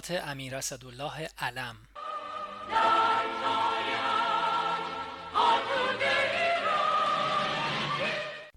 خاطرات 0.00 0.28
امیر 0.28 0.56
اسدالله 0.56 1.28
علم. 1.38 1.76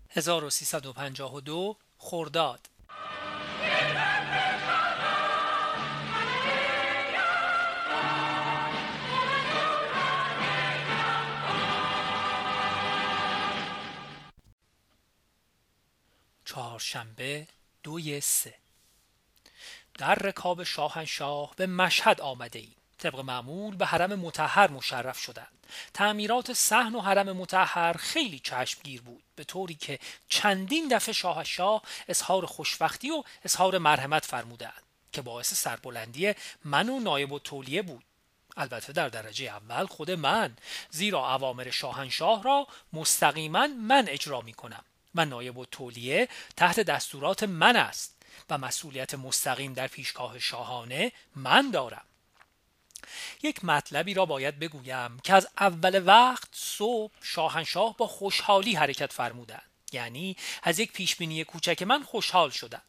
1352 0.09 1.77
خرداد. 1.97 2.59
چهارشنبه 16.45 17.47
دوی 17.83 18.21
سه. 18.21 18.62
در 20.03 20.15
رکاب 20.15 20.63
شاهنشاه 20.63 21.51
به 21.55 21.67
مشهد 21.67 22.21
آمده 22.21 22.59
ایم. 22.59 22.75
طبق 22.97 23.19
معمول 23.19 23.75
به 23.75 23.85
حرم 23.85 24.19
متحر 24.19 24.71
مشرف 24.71 25.19
شدند. 25.19 25.67
تعمیرات 25.93 26.53
صحن 26.53 26.95
و 26.95 27.01
حرم 27.01 27.31
متحر 27.31 27.93
خیلی 27.93 28.39
چشمگیر 28.39 29.01
بود 29.01 29.23
به 29.35 29.43
طوری 29.43 29.73
که 29.73 29.99
چندین 30.29 30.87
دفعه 30.87 31.13
شاهنشاه 31.13 31.81
اظهار 32.07 32.45
خوشبختی 32.45 33.09
و 33.11 33.23
اظهار 33.43 33.77
مرحمت 33.77 34.25
فرمودند 34.25 34.83
که 35.11 35.21
باعث 35.21 35.53
سربلندی 35.53 36.33
من 36.65 36.89
و 36.89 36.99
نایب 36.99 37.31
و 37.31 37.39
تولیه 37.39 37.81
بود. 37.81 38.03
البته 38.57 38.93
در 38.93 39.09
درجه 39.09 39.45
اول 39.45 39.85
خود 39.85 40.11
من 40.11 40.55
زیرا 40.89 41.35
اوامر 41.35 41.69
شاهنشاه 41.69 42.43
را 42.43 42.67
مستقیما 42.93 43.67
من 43.67 44.07
اجرا 44.07 44.41
می 44.41 44.53
کنم 44.53 44.83
و 45.15 45.25
نایب 45.25 45.57
و 45.57 45.65
تولیه 45.65 46.29
تحت 46.57 46.79
دستورات 46.79 47.43
من 47.43 47.75
است. 47.75 48.12
و 48.49 48.57
مسئولیت 48.57 49.13
مستقیم 49.13 49.73
در 49.73 49.87
پیشگاه 49.87 50.39
شاهانه 50.39 51.11
من 51.35 51.71
دارم. 51.71 52.05
یک 53.43 53.65
مطلبی 53.65 54.13
را 54.13 54.25
باید 54.25 54.59
بگویم 54.59 55.19
که 55.19 55.33
از 55.33 55.47
اول 55.59 56.03
وقت 56.05 56.47
صبح 56.51 57.13
شاهنشاه 57.21 57.97
با 57.97 58.07
خوشحالی 58.07 58.75
حرکت 58.75 59.13
فرمودند. 59.13 59.69
یعنی 59.91 60.37
از 60.63 60.79
یک 60.79 60.91
پیشبینی 60.91 61.43
کوچک 61.43 61.81
من 61.81 62.03
خوشحال 62.03 62.49
شدند 62.49 62.83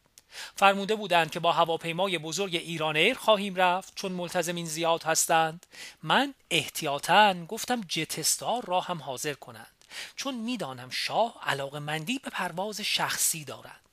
فرموده 0.55 0.95
بودند 0.95 1.31
که 1.31 1.39
با 1.39 1.51
هواپیمای 1.51 2.17
بزرگ 2.17 2.55
ایران 2.55 2.95
ایر 2.95 3.13
خواهیم 3.17 3.55
رفت. 3.55 3.95
چون 3.95 4.11
ملتزمین 4.11 4.65
زیاد 4.65 5.03
هستند 5.03 5.65
من 6.03 6.33
احتیاطاً 6.51 7.45
گفتم 7.45 7.81
جتستار 7.81 8.65
را 8.65 8.81
هم 8.81 9.01
حاضر 9.01 9.33
کنند. 9.33 9.85
چون 10.15 10.35
می‌دانم 10.35 10.89
شاه 10.89 11.39
علاقه 11.43 11.79
مندی 11.79 12.19
به 12.19 12.29
پرواز 12.29 12.81
شخصی 12.81 13.45
دارند 13.45 13.84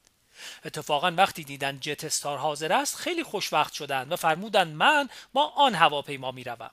اتفاقا 0.64 1.10
وقتی 1.16 1.44
دیدن 1.44 1.80
جت 1.80 2.04
استار 2.04 2.38
حاضر 2.38 2.72
است 2.72 2.96
خیلی 2.96 3.22
خوشوقت 3.22 3.72
شدند 3.72 4.12
و 4.12 4.16
فرمودند 4.16 4.74
من 4.74 5.08
با 5.32 5.48
آن 5.48 5.74
هواپیما 5.74 6.30
می‌روم. 6.30 6.70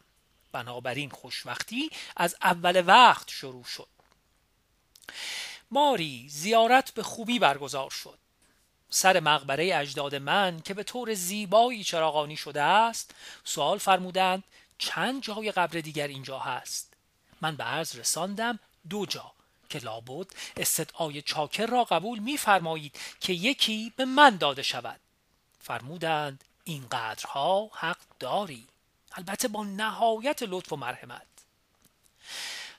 بنابراین 0.52 1.10
خوشوقتی 1.10 1.90
از 2.18 2.36
اول 2.42 2.84
وقت 2.88 3.30
شروع 3.30 3.64
شد. 3.64 3.88
ماری 5.72 6.28
زیارت 6.30 6.92
به 6.92 7.04
خوبی 7.04 7.40
برگزار 7.40 7.90
شد. 7.90 8.20
سر 8.90 9.20
مقبره 9.20 9.76
اجداد 9.76 10.16
من 10.16 10.62
که 10.62 10.74
به 10.74 10.84
طور 10.84 11.14
زیبایی 11.14 11.84
چراغانی 11.84 12.38
شده 12.38 12.62
است 12.62 13.16
سوال 13.44 13.78
فرمودند 13.78 14.44
چند 14.78 15.24
جای 15.24 15.52
قبر 15.52 15.80
دیگر 15.80 16.08
اینجا 16.08 16.40
هست؟ 16.40 16.94
من 17.42 17.56
به 17.56 17.64
عرض 17.64 17.96
رساندم 17.96 18.60
دو 18.90 19.06
جا. 19.06 19.32
که 19.70 19.80
لابد 19.80 20.28
استدعای 20.58 21.22
چاکر 21.22 21.66
را 21.66 21.84
قبول 21.84 22.20
میفرمایید 22.20 23.00
که 23.20 23.34
یکی 23.34 23.94
به 23.96 24.06
من 24.06 24.38
داده 24.38 24.62
شود. 24.62 25.00
فرمودند 25.60 26.44
این 26.64 26.88
قدرها 26.88 27.72
حق 27.74 27.98
داری. 28.20 28.68
البته 29.12 29.48
با 29.48 29.64
نهایت 29.64 30.44
لطف 30.44 30.74
و 30.74 30.76
مرحمت. 30.76 31.28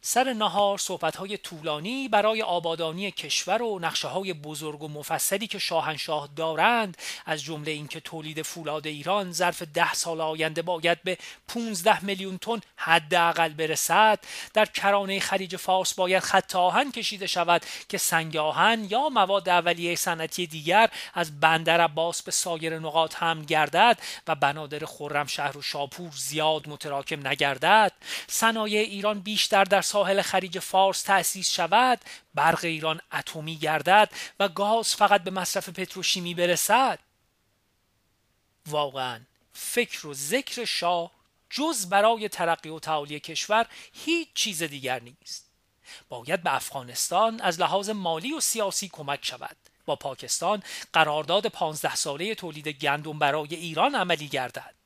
سر 0.03 0.33
نهار 0.33 0.79
صحبت 0.79 1.17
های 1.17 1.37
طولانی 1.37 2.09
برای 2.09 2.43
آبادانی 2.43 3.11
کشور 3.11 3.63
و 3.63 3.79
نقشه 3.79 4.09
های 4.09 4.33
بزرگ 4.33 4.83
و 4.83 4.89
مفصلی 4.89 5.47
که 5.47 5.59
شاهنشاه 5.59 6.29
دارند 6.37 6.97
از 7.27 7.43
جمله 7.43 7.71
اینکه 7.71 8.01
تولید 8.01 8.43
فولاد 8.43 8.87
ایران 8.87 9.33
ظرف 9.33 9.63
ده 9.63 9.95
سال 9.95 10.21
آینده 10.21 10.63
باید 10.63 11.03
به 11.03 11.19
15 11.49 12.05
میلیون 12.05 12.39
تن 12.39 12.61
حداقل 12.77 13.49
برسد. 13.49 14.19
در 14.55 14.65
کرانه 14.65 15.21
خلیج 15.21 15.57
فارس 15.57 15.95
باید 15.95 16.23
خط 16.23 16.57
آهن 16.57 16.93
کشیده 16.93 17.27
شود 17.27 17.63
که 17.89 17.99
سنگ 17.99 18.37
آهن 18.37 18.87
یا 18.91 19.09
مواد 19.09 19.49
اولیه 19.49 19.97
صنعتی 19.97 20.47
دیگر 20.47 20.91
از 21.15 21.41
بندر 21.41 21.81
عباس 21.81 22.23
به 22.23 22.31
سایر 22.31 22.79
نقاط 22.79 23.15
هم 23.15 23.43
گردد 23.43 23.99
و 24.27 24.35
بنادر 24.35 24.87
خرمشهر 24.87 25.59
و 25.59 25.63
شاپور 25.63 26.11
زیاد 26.17 26.69
متراکم 26.69 27.27
نگردد. 27.27 27.93
صنایع 28.29 28.81
ایران 28.81 29.21
بیشتر 29.21 29.65
در 29.65 29.83
ساحل 29.91 30.23
خلیج 30.23 30.59
فارس 30.59 31.03
تأسیس 31.03 31.51
شود 31.51 32.01
برق 32.35 32.65
ایران 32.65 33.01
اتمی 33.13 33.57
گردد 33.57 34.11
و 34.41 34.49
گاز 34.49 34.95
فقط 34.95 35.23
به 35.23 35.31
مصرف 35.31 35.69
پتروشیمی 35.69 36.35
برسد. 36.35 36.99
واقعا 38.67 39.21
فکر 39.53 40.07
و 40.07 40.15
ذکر 40.15 40.65
شاه 40.65 41.11
جز 41.51 41.89
برای 41.89 42.29
ترقی 42.29 42.69
و 42.69 42.79
تعالی 42.79 43.21
کشور 43.21 43.67
هیچ 43.93 44.29
چیز 44.35 44.63
دیگر 44.63 45.01
نیست. 45.01 45.51
باید 46.09 46.43
به 46.43 46.55
افغانستان 46.55 47.41
از 47.41 47.61
لحاظ 47.61 47.91
مالی 47.91 48.33
و 48.33 48.41
سیاسی 48.41 48.89
کمک 48.89 49.27
شود. 49.27 49.57
با 49.87 49.97
پاکستان 49.97 50.63
قرارداد 50.93 51.47
پانزده 51.47 51.97
ساله 51.97 52.35
تولید 52.35 52.69
گندم 52.69 53.19
برای 53.19 53.55
ایران 53.55 53.95
عملی 53.95 54.29
گردد. 54.29 54.80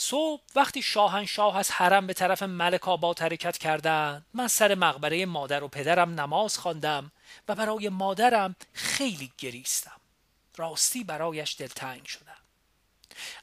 صبح 0.00 0.42
وقتی 0.54 0.82
شاهنشاه 0.82 1.56
از 1.56 1.70
حرم 1.70 2.06
به 2.06 2.12
طرف 2.12 2.42
ملک 2.42 2.88
آباد 2.88 3.20
حرکت 3.20 3.58
کردند 3.58 4.26
من 4.34 4.48
سر 4.48 4.74
مقبره 4.74 5.26
مادر 5.26 5.64
و 5.64 5.68
پدرم 5.68 6.20
نماز 6.20 6.58
خواندم 6.58 7.12
و 7.48 7.54
برای 7.54 7.88
مادرم 7.88 8.56
خیلی 8.72 9.32
گریستم. 9.38 10.00
راستی 10.56 11.04
برایش 11.04 11.56
دلتنگ 11.58 12.04
شدم. 12.04 12.36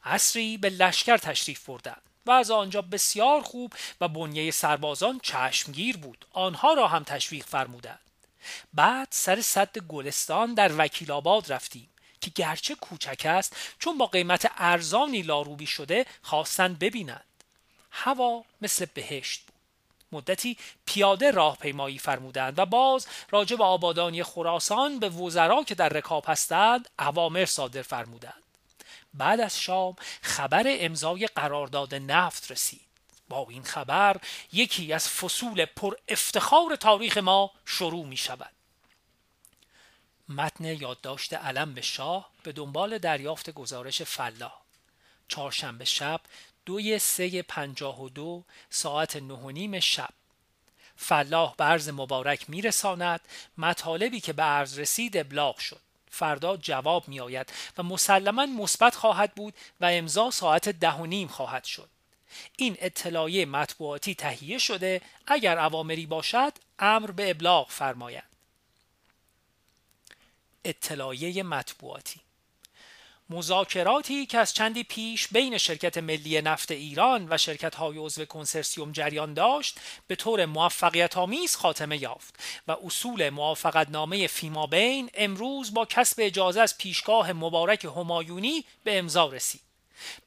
عصری 0.03 0.57
به 0.57 0.69
لشکر 0.69 1.17
تشریف 1.17 1.65
بردند 1.65 2.01
و 2.25 2.31
از 2.31 2.51
آنجا 2.51 2.81
بسیار 2.81 3.41
خوب 3.41 3.73
و 4.01 4.07
بنیه 4.07 4.51
سربازان 4.51 5.19
چشمگیر 5.23 5.97
بود. 5.97 6.25
آنها 6.31 6.73
را 6.73 6.87
هم 6.87 7.03
تشویق 7.03 7.45
فرمودند. 7.45 7.99
بعد 8.73 9.07
سر 9.11 9.41
صد 9.41 9.77
گلستان 9.77 10.53
در 10.53 10.71
وکیل 10.77 11.11
آباد 11.11 11.53
رفتیم. 11.53 11.89
که 12.21 12.31
گرچه 12.35 12.75
کوچک 12.75 13.25
است 13.25 13.55
چون 13.79 13.97
با 13.97 14.05
قیمت 14.05 14.51
ارزانی 14.57 15.21
لاروبی 15.21 15.65
شده 15.65 16.05
خواستند 16.21 16.79
ببینند. 16.79 17.23
هوا 17.91 18.43
مثل 18.61 18.85
بهشت 18.93 19.41
بود. 19.41 19.57
مدتی 20.11 20.57
پیاده 20.85 21.31
راهپیمایی 21.31 21.99
فرمودند 21.99 22.59
و 22.59 22.65
باز 22.65 23.07
راجع 23.29 23.55
به 23.55 23.63
آبادانی 23.63 24.23
خراسان 24.23 24.99
به 24.99 25.09
وزرا 25.09 25.63
که 25.63 25.75
در 25.75 25.89
رکاب 25.89 26.25
هستند 26.27 26.89
اوامر 26.99 27.45
صادر 27.45 27.81
فرمودند. 27.81 28.43
بعد 29.13 29.39
از 29.39 29.59
شام 29.59 29.95
خبر 30.21 30.63
امضای 30.67 31.27
قرارداد 31.27 31.95
نفت 31.95 32.51
رسید. 32.51 32.87
با 33.29 33.47
این 33.49 33.63
خبر 33.63 34.17
یکی 34.53 34.93
از 34.93 35.09
فصول 35.09 35.65
پر 35.65 35.95
افتخار 36.07 36.75
تاریخ 36.75 37.17
ما 37.17 37.51
شروع 37.65 38.05
می 38.05 38.17
شود 38.17 38.56
متن 40.29 40.65
یادداشت 40.65 41.33
علم 41.33 41.73
به 41.73 41.81
شاه 41.81 42.29
به 42.43 42.51
دنبال 42.51 42.97
دریافت 42.97 43.49
گزارش 43.49 44.01
فلاح. 44.01 44.53
چهارشنبه 45.27 45.85
شب 45.85 46.21
دوی 46.65 46.99
سه 46.99 47.41
پنجاه 47.41 48.01
و 48.01 48.09
دو 48.09 48.43
ساعت 48.69 49.15
نه 49.15 49.33
و 49.33 49.51
نیم 49.51 49.79
شب. 49.79 50.09
فلاح 50.95 51.55
به 51.55 51.91
مبارک 51.91 52.49
میرساند 52.49 53.21
مطالبی 53.57 54.19
که 54.19 54.33
به 54.33 54.43
عرض 54.43 54.79
رسید 54.79 55.17
ابلاغ 55.17 55.57
شد. 55.57 55.81
فردا 56.11 56.57
جواب 56.57 57.07
می 57.07 57.19
آید 57.19 57.53
و 57.77 57.83
مسلما 57.83 58.45
مثبت 58.45 58.95
خواهد 58.95 59.35
بود 59.35 59.53
و 59.81 59.85
امضا 59.85 60.31
ساعت 60.31 60.69
ده 60.69 60.93
و 60.93 61.05
نیم 61.05 61.27
خواهد 61.27 61.63
شد. 61.63 61.89
این 62.57 62.77
اطلاعیه 62.79 63.45
مطبوعاتی 63.45 64.15
تهیه 64.15 64.57
شده 64.57 65.01
اگر 65.27 65.59
اوامری 65.59 66.05
باشد 66.05 66.53
امر 66.79 67.11
به 67.11 67.29
ابلاغ 67.29 67.69
فرماید. 67.69 68.36
اطلاعیه 70.67 71.43
مطبوعاتی. 71.43 72.21
مذاکراتی 73.29 74.25
که 74.25 74.37
از 74.37 74.53
چندی 74.53 74.83
پیش 74.83 75.27
بین 75.27 75.57
شرکت 75.57 75.97
ملی 75.97 76.41
نفت 76.41 76.71
ایران 76.71 77.27
و 77.29 77.37
شرکت 77.37 77.75
های 77.75 77.97
عضو 77.97 78.25
کنسرسیوم 78.25 78.91
جریان 78.91 79.33
داشت 79.33 79.79
به 80.07 80.15
طور 80.15 80.45
موفقیت 80.45 81.17
آمیز 81.17 81.55
خاتمه 81.55 82.01
یافت 82.01 82.35
و 82.67 82.75
اصول 82.85 83.29
موافقت 83.29 83.89
نامه 83.89 84.27
فیما 84.27 84.67
بین 84.67 85.09
امروز 85.13 85.73
با 85.73 85.85
کسب 85.85 86.15
اجازه 86.19 86.61
از 86.61 86.77
پیشگاه 86.77 87.33
مبارک 87.33 87.85
همایونی 87.85 88.65
به 88.83 88.97
امضا 88.97 89.27
رسید. 89.27 89.66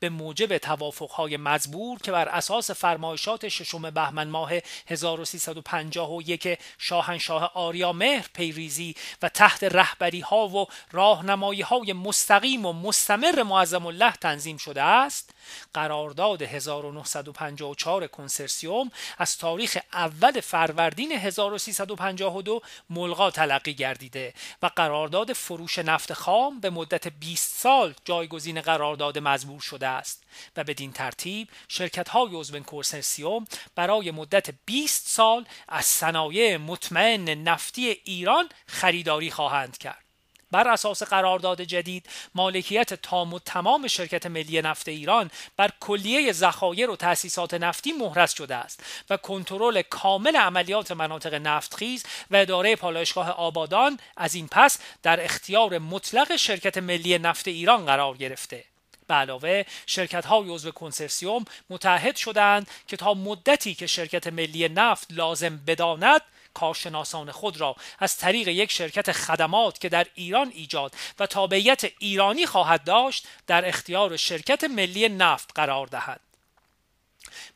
به 0.00 0.08
موجب 0.08 0.58
توافقهای 0.58 1.36
مزبور 1.36 1.98
که 1.98 2.12
بر 2.12 2.28
اساس 2.28 2.70
فرمایشات 2.70 3.48
ششم 3.48 3.90
بهمن 3.90 4.28
ماه 4.28 4.52
1351 4.86 6.58
شاهنشاه 6.78 7.50
آریا 7.54 7.92
مهر 7.92 8.26
پیریزی 8.34 8.94
و 9.22 9.28
تحت 9.28 9.64
رهبری 9.64 10.20
ها 10.20 10.48
و 10.48 10.66
راهنمایی 10.92 11.62
های 11.62 11.92
مستقیم 11.92 12.66
و 12.66 12.72
مستمر 12.72 13.42
معظم 13.42 13.86
الله 13.86 14.12
تنظیم 14.12 14.56
شده 14.56 14.82
است 14.82 15.30
قرارداد 15.74 16.42
1954 16.42 18.06
کنسرسیوم 18.06 18.90
از 19.18 19.38
تاریخ 19.38 19.78
اول 19.92 20.40
فروردین 20.40 21.12
1352 21.12 22.62
ملغا 22.90 23.30
تلقی 23.30 23.74
گردیده 23.74 24.34
و 24.62 24.70
قرارداد 24.76 25.32
فروش 25.32 25.78
نفت 25.78 26.12
خام 26.12 26.60
به 26.60 26.70
مدت 26.70 27.08
20 27.08 27.54
سال 27.56 27.94
جایگزین 28.04 28.60
قرارداد 28.60 29.18
مزبور 29.18 29.59
شده 29.60 29.86
است 29.86 30.22
و 30.56 30.64
بدین 30.64 30.92
ترتیب 30.92 31.48
شرکت 31.68 32.08
های 32.08 32.30
عضو 32.32 32.60
کنسرسیوم 32.60 33.44
برای 33.74 34.10
مدت 34.10 34.50
20 34.66 35.08
سال 35.08 35.46
از 35.68 35.84
صنایع 35.84 36.56
مطمئن 36.56 37.28
نفتی 37.28 37.88
ایران 38.04 38.48
خریداری 38.66 39.30
خواهند 39.30 39.78
کرد. 39.78 40.04
بر 40.50 40.68
اساس 40.68 41.02
قرارداد 41.02 41.60
جدید 41.60 42.06
مالکیت 42.34 42.94
تام 42.94 43.34
و 43.34 43.38
تمام 43.38 43.88
شرکت 43.88 44.26
ملی 44.26 44.62
نفت 44.62 44.88
ایران 44.88 45.30
بر 45.56 45.70
کلیه 45.80 46.32
ذخایر 46.32 46.90
و 46.90 46.96
تأسیسات 46.96 47.54
نفتی 47.54 47.92
مهرس 47.92 48.34
شده 48.34 48.54
است 48.54 48.84
و 49.10 49.16
کنترل 49.16 49.82
کامل 49.82 50.36
عملیات 50.36 50.92
مناطق 50.92 51.34
نفتخیز 51.34 52.04
و 52.30 52.36
اداره 52.36 52.76
پالایشگاه 52.76 53.30
آبادان 53.30 53.98
از 54.16 54.34
این 54.34 54.48
پس 54.48 54.78
در 55.02 55.24
اختیار 55.24 55.78
مطلق 55.78 56.36
شرکت 56.36 56.78
ملی 56.78 57.18
نفت 57.18 57.48
ایران 57.48 57.86
قرار 57.86 58.16
گرفته. 58.16 58.64
به 59.10 59.16
علاوه 59.16 59.64
شرکت 59.86 60.26
های 60.26 60.48
عضو 60.48 60.70
کنسرسیوم 60.70 61.44
متحد 61.70 62.16
شدند 62.16 62.70
که 62.86 62.96
تا 62.96 63.14
مدتی 63.14 63.74
که 63.74 63.86
شرکت 63.86 64.26
ملی 64.26 64.68
نفت 64.68 65.06
لازم 65.10 65.60
بداند 65.66 66.20
کارشناسان 66.54 67.30
خود 67.30 67.60
را 67.60 67.76
از 67.98 68.16
طریق 68.16 68.48
یک 68.48 68.70
شرکت 68.70 69.12
خدمات 69.12 69.80
که 69.80 69.88
در 69.88 70.06
ایران 70.14 70.52
ایجاد 70.54 70.94
و 71.18 71.26
تابعیت 71.26 71.82
ایرانی 71.98 72.46
خواهد 72.46 72.84
داشت 72.84 73.26
در 73.46 73.68
اختیار 73.68 74.16
شرکت 74.16 74.64
ملی 74.64 75.08
نفت 75.08 75.50
قرار 75.54 75.86
دهند 75.86 76.20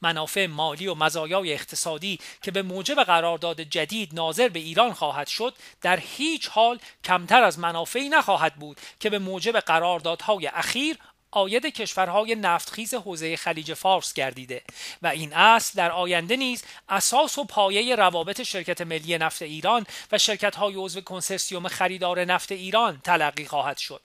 منافع 0.03 0.47
مالی 0.47 0.87
و 0.87 0.95
مزایای 0.95 1.53
اقتصادی 1.53 2.19
که 2.43 2.51
به 2.51 2.63
موجب 2.63 3.03
قرارداد 3.03 3.61
جدید 3.61 4.15
ناظر 4.15 4.49
به 4.49 4.59
ایران 4.59 4.93
خواهد 4.93 5.27
شد 5.27 5.55
در 5.81 6.01
هیچ 6.01 6.49
حال 6.49 6.79
کمتر 7.05 7.43
از 7.43 7.59
منافعی 7.59 8.09
نخواهد 8.09 8.55
بود 8.55 8.81
که 9.01 9.11
به 9.11 9.19
موجب 9.19 9.61
قراردادهای 9.61 10.47
اخیر 10.47 10.99
آید 11.35 11.67
کشورهای 11.67 12.35
نفتخیز 12.35 12.95
حوزه 12.95 13.37
خلیج 13.37 13.75
فارس 13.75 14.13
گردیده 14.13 14.63
و 15.03 15.07
این 15.07 15.33
اصل 15.33 15.73
در 15.77 15.91
آینده 15.91 16.37
نیز 16.37 16.65
اساس 16.89 17.39
و 17.39 17.45
پایه 17.45 17.97
روابط 17.97 18.43
شرکت 18.43 18.81
ملی 18.81 19.19
نفت 19.19 19.43
ایران 19.43 19.87
و 20.13 20.19
شرکت 20.19 20.57
های 20.57 20.75
عضو 20.77 21.01
کنسرسیوم 21.01 21.69
خریدار 21.69 22.25
نفت 22.25 22.53
ایران 22.53 23.01
تلقی 23.05 23.45
خواهد 23.45 23.77
شد. 23.77 24.01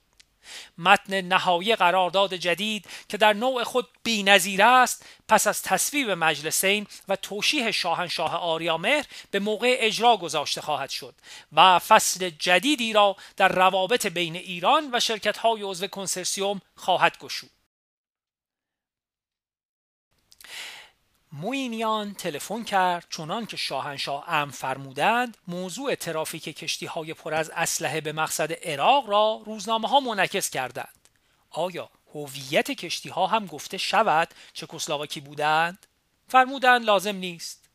متن 0.78 1.22
نهایی 1.22 1.76
قرارداد 1.76 2.34
جدید 2.34 2.86
که 3.10 3.18
در 3.18 3.34
نوع 3.34 3.64
خود 3.64 3.88
بینظیر 4.04 4.64
است 4.64 5.06
پس 5.28 5.48
از 5.48 5.62
تصویب 5.62 6.10
مجلسین 6.10 6.88
و 7.08 7.16
توشیح 7.16 7.72
شاهنشاه 7.72 8.36
آریامهر 8.36 9.06
به 9.32 9.40
موقع 9.40 9.78
اجرا 9.80 10.18
گذاشته 10.18 10.62
خواهد 10.62 10.90
شد 10.90 11.16
و 11.54 11.80
فصل 11.80 12.30
جدیدی 12.30 12.94
را 12.94 13.16
در 13.38 13.48
روابط 13.48 14.08
بین 14.08 14.36
ایران 14.36 14.90
و 14.94 15.00
شرکت 15.00 15.38
های 15.38 15.62
عضو 15.62 15.88
کنسرسیوم 15.88 16.62
خواهد 16.76 17.18
گشود. 17.18 17.59
موینیان 21.32 22.14
تلفن 22.14 22.64
کرد 22.64 23.06
چنان 23.10 23.46
که 23.46 23.58
شاهنشاه 23.58 24.30
ام 24.30 24.52
فرمودند 24.52 25.38
موضوع 25.48 25.96
ترافیک 25.96 26.44
کشتی 26.44 26.86
های 26.86 27.14
پر 27.14 27.34
از 27.34 27.52
اسلحه 27.56 28.02
به 28.02 28.12
مقصد 28.12 28.54
عراق 28.54 29.10
را 29.10 29.42
روزنامه 29.46 29.88
ها 29.88 30.00
منعکس 30.00 30.50
کردند. 30.50 31.10
آیا 31.50 31.90
هویت 32.14 32.72
کشتی 32.72 33.10
ها 33.10 33.28
هم 33.28 33.46
گفته 33.46 33.78
شود 33.78 34.34
چکسلواکی 34.54 35.20
بودند؟ 35.20 35.88
فرمودند 36.28 36.86
لازم 36.86 37.16
نیست. 37.16 37.70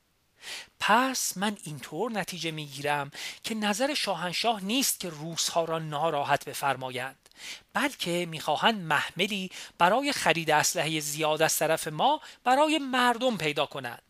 پس 0.81 1.37
من 1.37 1.57
اینطور 1.65 2.13
نتیجه 2.13 2.51
می‌گیرم 2.51 3.11
که 3.43 3.55
نظر 3.55 3.95
شاهنشاه 3.95 4.65
نیست 4.65 5.01
که 5.01 5.11
روسها 5.11 5.65
را 5.65 5.79
ناراحت 5.79 6.45
بفرمایند. 6.45 7.24
بلکه 7.73 8.27
می‌خواهند 8.31 8.81
محملی 8.83 9.51
برای 9.79 10.13
خرید 10.13 10.51
اسلحه 10.51 11.01
زیاد 11.01 11.43
از 11.43 11.59
طرف 11.59 11.89
ما 11.89 12.21
برای 12.45 12.79
مردم 12.79 13.37
پیدا 13.37 13.67
کنند. 13.67 14.03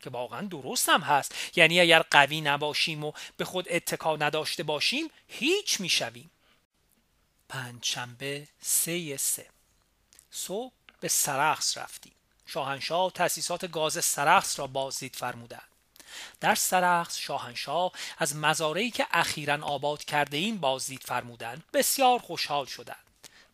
که 0.00 0.10
واقعا 0.10 0.46
درست 0.46 0.88
هم 0.88 1.00
هست. 1.00 1.34
یعنی 1.56 1.80
اگر 1.80 2.02
قوی 2.02 2.40
نباشیم 2.40 3.04
و 3.04 3.12
به 3.36 3.44
خود 3.44 3.66
اتکا 3.70 4.16
نداشته 4.16 4.62
باشیم 4.62 5.10
هیچ 5.28 5.80
می‌شویم. 5.80 6.30
پنجشنبه 7.48 8.48
سه 8.60 9.16
سه. 9.16 9.46
صبح 10.30 10.72
به 11.00 11.08
سرخص 11.08 11.78
رفتیم. 11.78 12.12
شاهنشاه 12.46 13.10
تأسیسات 13.10 13.70
گاز 13.70 14.04
سرخص 14.04 14.58
را 14.58 14.66
بازدید 14.66 15.16
فرمودند. 15.16 15.75
در 16.40 16.54
سرخص 16.54 17.18
شاهنشاه 17.18 17.92
از 18.18 18.36
مزارعی 18.36 18.90
که 18.90 19.06
اخیرا 19.10 19.58
آباد 19.62 20.04
کرده 20.04 20.36
این 20.36 20.58
بازدید 20.58 21.02
فرمودند 21.04 21.64
بسیار 21.72 22.18
خوشحال 22.18 22.66
شدند. 22.66 22.96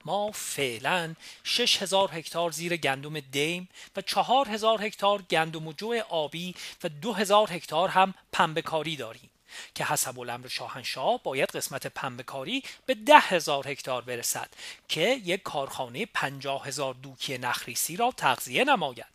ما 0.05 0.31
فعلا 0.33 1.15
6000 1.45 2.11
هکتار 2.13 2.51
زیر 2.51 2.77
گندم 2.77 3.21
دیم 3.21 3.69
و 3.97 4.01
4000 4.01 4.83
هکتار 4.83 5.23
گندم 5.23 5.69
و 5.69 5.73
جو 5.73 5.95
آبی 6.09 6.55
و 6.85 6.89
2000 6.89 7.53
هکتار 7.53 7.89
هم 7.89 8.15
پنبهکاری 8.33 8.97
داریم 8.97 9.31
که 9.75 9.85
حسب 9.85 10.19
الامر 10.21 10.49
شاهنشاه 10.49 11.23
باید 11.23 11.51
قسمت 11.51 11.87
پنبهکاری 11.87 12.63
به 12.87 12.95
ده 12.95 13.19
هزار 13.19 13.69
هکتار 13.69 14.03
برسد 14.03 14.51
که 14.89 15.21
یک 15.25 15.43
کارخانه 15.43 16.07
پنجاه 16.07 16.67
هزار 16.67 16.95
دوکی 16.95 17.39
نخریسی 17.39 17.97
را 17.97 18.13
تغذیه 18.17 18.65
نماید. 18.65 19.12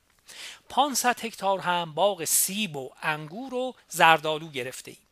500 0.69 1.25
هکتار 1.25 1.59
هم 1.59 1.93
باغ 1.93 2.25
سیب 2.25 2.75
و 2.75 2.89
انگور 3.01 3.53
و 3.53 3.75
زردالو 3.89 4.49
گرفته 4.49 4.91
ایم. 4.91 5.07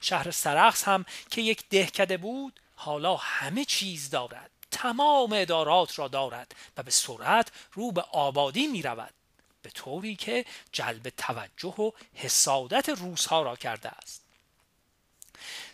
شهر 0.00 0.30
سرخس 0.30 0.84
هم 0.84 1.04
که 1.30 1.40
یک 1.40 1.68
دهکده 1.68 2.16
بود 2.16 2.60
حالا 2.76 3.16
همه 3.16 3.64
چیز 3.64 4.10
دارد. 4.10 4.50
تمام 4.70 5.32
ادارات 5.32 5.98
را 5.98 6.08
دارد 6.08 6.54
و 6.76 6.82
به 6.82 6.90
سرعت 6.90 7.48
رو 7.72 7.92
به 7.92 8.02
آبادی 8.02 8.66
می 8.66 8.82
رود. 8.82 9.14
به 9.62 9.70
طوری 9.70 10.16
که 10.16 10.44
جلب 10.72 11.08
توجه 11.08 11.68
و 11.74 11.90
حسادت 12.14 12.88
روزها 12.88 13.42
را 13.42 13.56
کرده 13.56 13.88
است. 13.88 14.22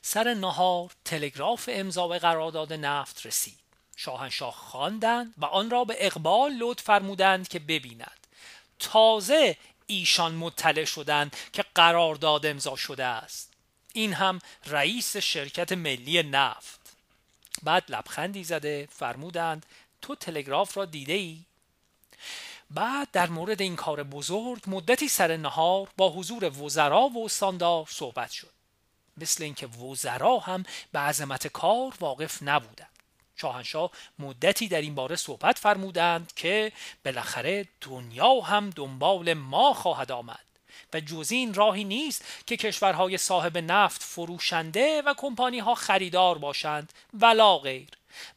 سر 0.02 0.34
نهار 0.34 0.90
تلگراف 1.04 1.68
امضا 1.72 2.08
قرارداد 2.08 2.72
نفت 2.72 3.26
رسید. 3.26 3.58
شاهنشاه 3.96 4.54
خواندند 4.54 5.34
و 5.38 5.44
آن 5.44 5.70
را 5.70 5.84
به 5.84 5.96
اقبال 5.98 6.52
لطف 6.52 6.84
فرمودند 6.84 7.48
که 7.48 7.58
ببیند. 7.58 8.23
تازه 8.92 9.56
ایشان 9.86 10.34
مطلع 10.34 10.84
شدند 10.84 11.36
که 11.52 11.64
قرارداد 11.74 12.46
امضا 12.46 12.76
شده 12.76 13.04
است. 13.04 13.52
این 13.92 14.12
هم 14.12 14.38
رئیس 14.66 15.16
شرکت 15.16 15.72
ملی 15.72 16.22
نفت. 16.22 16.80
بعد 17.62 17.84
لبخندی 17.88 18.44
زده 18.44 18.88
فرمودند 18.92 19.66
تو 20.02 20.14
تلگراف 20.14 20.76
را 20.76 20.84
دیده 20.84 21.12
ای؟ 21.12 21.40
بعد 22.70 23.08
در 23.12 23.26
مورد 23.26 23.62
این 23.62 23.76
کار 23.76 24.02
بزرگ 24.02 24.62
مدتی 24.66 25.08
سر 25.08 25.36
نهار 25.36 25.88
با 25.96 26.10
حضور 26.10 26.62
وزرا 26.62 27.00
و 27.00 27.24
استاندار 27.24 27.86
صحبت 27.90 28.30
شد. 28.30 28.50
مثل 29.16 29.44
اینکه 29.44 29.66
وزرا 29.66 30.38
هم 30.38 30.64
به 30.92 30.98
عظمت 30.98 31.46
کار 31.46 31.94
واقف 32.00 32.42
نبودند. 32.42 32.93
شاهنشاه 33.36 33.90
مدتی 34.18 34.68
در 34.68 34.80
این 34.80 34.94
باره 34.94 35.16
صحبت 35.16 35.58
فرمودند 35.58 36.32
که 36.36 36.72
بالاخره 37.04 37.68
دنیا 37.80 38.40
هم 38.40 38.70
دنبال 38.70 39.34
ما 39.34 39.74
خواهد 39.74 40.12
آمد 40.12 40.44
و 40.94 41.00
جز 41.00 41.32
این 41.32 41.54
راهی 41.54 41.84
نیست 41.84 42.24
که 42.46 42.56
کشورهای 42.56 43.18
صاحب 43.18 43.58
نفت 43.58 44.02
فروشنده 44.02 45.02
و 45.02 45.14
کمپانی 45.16 45.58
ها 45.58 45.74
خریدار 45.74 46.38
باشند 46.38 46.92
ولا 47.14 47.58
غیر. 47.58 47.88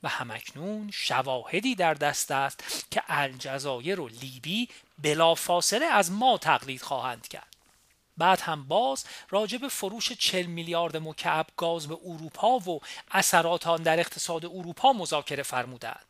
و 0.03 0.09
همکنون 0.09 0.91
شواهدی 0.93 1.75
در 1.75 1.93
دست 1.93 2.31
است 2.31 2.87
که 2.91 3.03
الجزایر 3.07 3.99
و 3.99 4.07
لیبی 4.07 4.69
بلافاصله 4.97 5.85
از 5.85 6.11
ما 6.11 6.37
تقلید 6.37 6.81
خواهند 6.81 7.27
کرد. 7.27 7.56
بعد 8.17 8.41
هم 8.41 8.63
باز 8.63 9.05
راجع 9.29 9.57
به 9.57 9.67
فروش 9.67 10.11
40 10.11 10.45
میلیارد 10.45 10.97
مکعب 10.97 11.47
گاز 11.57 11.87
به 11.87 11.97
اروپا 12.05 12.59
و 12.59 12.81
اثرات 13.11 13.67
آن 13.67 13.83
در 13.83 13.99
اقتصاد 13.99 14.45
اروپا 14.45 14.93
مذاکره 14.93 15.43
فرمودند 15.43 16.05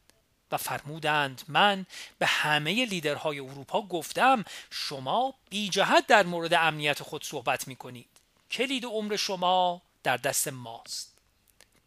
و 0.52 0.58
فرمودند 0.58 1.42
من 1.48 1.86
به 2.20 2.26
همه 2.26 2.86
لیدرهای 2.86 3.40
اروپا 3.40 3.82
گفتم 3.82 4.44
شما 4.72 5.34
بی 5.50 5.70
جهت 5.70 6.08
در 6.08 6.26
مورد 6.26 6.54
امنیت 6.54 7.04
خود 7.04 7.24
صحبت 7.24 7.68
می 7.68 7.76
کنید 7.76 8.10
کلید 8.52 8.86
عمر 8.86 9.16
شما 9.16 9.82
در 10.04 10.18
دست 10.18 10.48
ماست. 10.48 11.18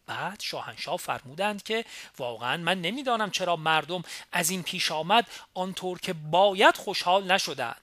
بعد 0.07 0.41
شاهنشاه 0.41 0.97
فرمودند 0.97 1.62
که 1.62 1.85
واقعا 2.19 2.57
من 2.57 2.81
نمی‌دانم 2.81 3.31
چرا 3.31 3.57
مردم 3.57 4.03
از 4.33 4.50
این 4.50 4.62
پیش 4.62 4.93
آمد 4.93 5.27
آنطور 5.55 5.99
که 5.99 6.12
باید 6.12 6.77
خوشحال 6.77 7.33
نشدند. 7.33 7.81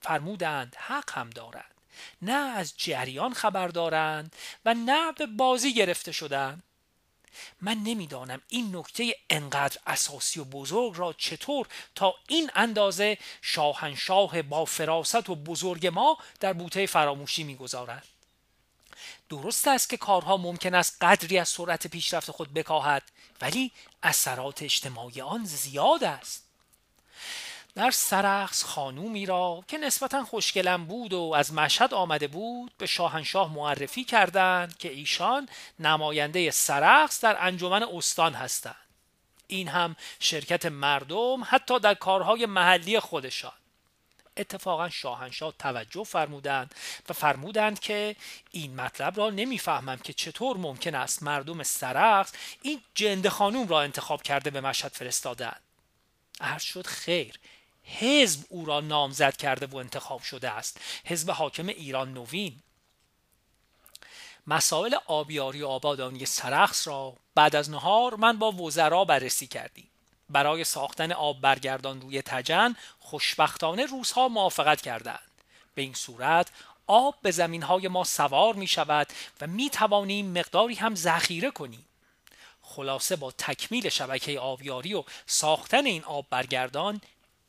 فرمودند 0.00 0.76
حق 0.78 1.18
هم 1.18 1.30
دارند 1.30 1.74
نه 2.22 2.32
از 2.32 2.72
جریان 2.76 3.34
خبر 3.34 3.68
دارند 3.68 4.36
و 4.64 4.74
نه 4.74 5.12
به 5.12 5.26
بازی 5.26 5.74
گرفته 5.74 6.12
شدند. 6.12 6.62
من 7.60 7.74
نمی‌دانم 7.74 8.40
این 8.48 8.76
نکته 8.76 9.14
انقدر 9.30 9.78
اساسی 9.86 10.40
و 10.40 10.44
بزرگ 10.44 10.92
را 10.96 11.12
چطور 11.12 11.66
تا 11.94 12.14
این 12.28 12.50
اندازه 12.54 13.18
شاهنشاه 13.42 14.42
با 14.42 14.64
فراست 14.64 15.30
و 15.30 15.34
بزرگ 15.34 15.86
ما 15.86 16.18
در 16.40 16.52
بوته 16.52 16.86
فراموشی 16.86 17.42
می‌گذارد. 17.42 18.06
درست 19.28 19.68
است 19.68 19.88
که 19.90 19.96
کارها 19.96 20.36
ممکن 20.36 20.74
است 20.74 20.96
قدری 21.00 21.38
از 21.38 21.48
سرعت 21.48 21.86
پیشرفت 21.86 22.30
خود 22.30 22.54
بکاهد 22.54 23.02
ولی 23.40 23.72
اثرات 24.02 24.62
اجتماعی 24.62 25.20
آن 25.20 25.44
زیاد 25.44 26.04
است. 26.04 26.44
در 27.74 27.90
سرخص 27.90 28.64
خانومی 28.64 29.26
را 29.26 29.64
که 29.68 29.78
نسبتا 29.78 30.24
خوشگلم 30.24 30.84
بود 30.84 31.12
و 31.12 31.32
از 31.36 31.52
مشهد 31.52 31.94
آمده 31.94 32.28
بود 32.28 32.72
به 32.78 32.86
شاهنشاه 32.86 33.54
معرفی 33.54 34.04
کردند 34.04 34.78
که 34.78 34.92
ایشان 34.92 35.48
نماینده 35.78 36.50
سرخص 36.50 37.20
در 37.20 37.36
انجمن 37.46 37.82
استان 37.82 38.34
هستند. 38.34 38.76
این 39.46 39.68
هم 39.68 39.96
شرکت 40.20 40.66
مردم 40.66 41.44
حتی 41.44 41.78
در 41.78 41.94
کارهای 41.94 42.46
محلی 42.46 43.00
خودشان. 43.00 43.52
اتفاقا 44.36 44.88
شاهنشاه 44.88 45.54
توجه 45.58 46.04
فرمودند 46.04 46.74
و 47.08 47.12
فرمودند 47.12 47.80
که 47.80 48.16
این 48.50 48.74
مطلب 48.74 49.18
را 49.18 49.30
نمی‌فهمم 49.30 49.96
که 49.96 50.12
چطور 50.12 50.56
ممکن 50.56 50.94
است 50.94 51.22
مردم 51.22 51.62
سرخص 51.62 52.32
این 52.62 52.80
جند 52.94 53.28
خانوم 53.28 53.68
را 53.68 53.80
انتخاب 53.82 54.22
کرده 54.22 54.50
به 54.50 54.60
مشهد 54.60 54.92
فرستادند. 54.92 55.60
عرض 56.40 56.62
شد 56.62 56.86
خیر 56.86 57.38
حزب 57.84 58.44
او 58.48 58.64
را 58.64 58.80
نامزد 58.80 59.36
کرده 59.36 59.66
و 59.66 59.76
انتخاب 59.76 60.22
شده 60.22 60.50
است. 60.50 60.80
حزب 61.04 61.30
حاکم 61.30 61.68
ایران 61.68 62.14
نوین. 62.14 62.56
مسائل 64.46 64.96
آبیاری 65.06 65.62
و 65.62 65.66
آبادانی 65.66 66.26
سرخص 66.26 66.88
را 66.88 67.16
بعد 67.34 67.56
از 67.56 67.70
نهار 67.70 68.14
من 68.14 68.38
با 68.38 68.52
وزرا 68.52 69.04
بررسی 69.04 69.46
کردیم. 69.46 69.88
برای 70.30 70.64
ساختن 70.64 71.12
آب 71.12 71.40
برگردان 71.40 72.00
روی 72.00 72.22
تجن 72.22 72.76
خوشبختانه 72.98 73.86
روزها 73.86 74.28
موافقت 74.28 74.80
کردند. 74.80 75.30
به 75.74 75.82
این 75.82 75.94
صورت 75.94 76.50
آب 76.86 77.16
به 77.22 77.30
زمین 77.30 77.62
های 77.62 77.88
ما 77.88 78.04
سوار 78.04 78.54
می 78.54 78.66
شود 78.66 79.06
و 79.40 79.46
می 79.46 79.70
توانیم 79.70 80.38
مقداری 80.38 80.74
هم 80.74 80.94
ذخیره 80.94 81.50
کنیم. 81.50 81.86
خلاصه 82.62 83.16
با 83.16 83.30
تکمیل 83.30 83.88
شبکه 83.88 84.40
آبیاری 84.40 84.94
و 84.94 85.04
ساختن 85.26 85.86
این 85.86 86.04
آب 86.04 86.26
برگردان 86.30 87.00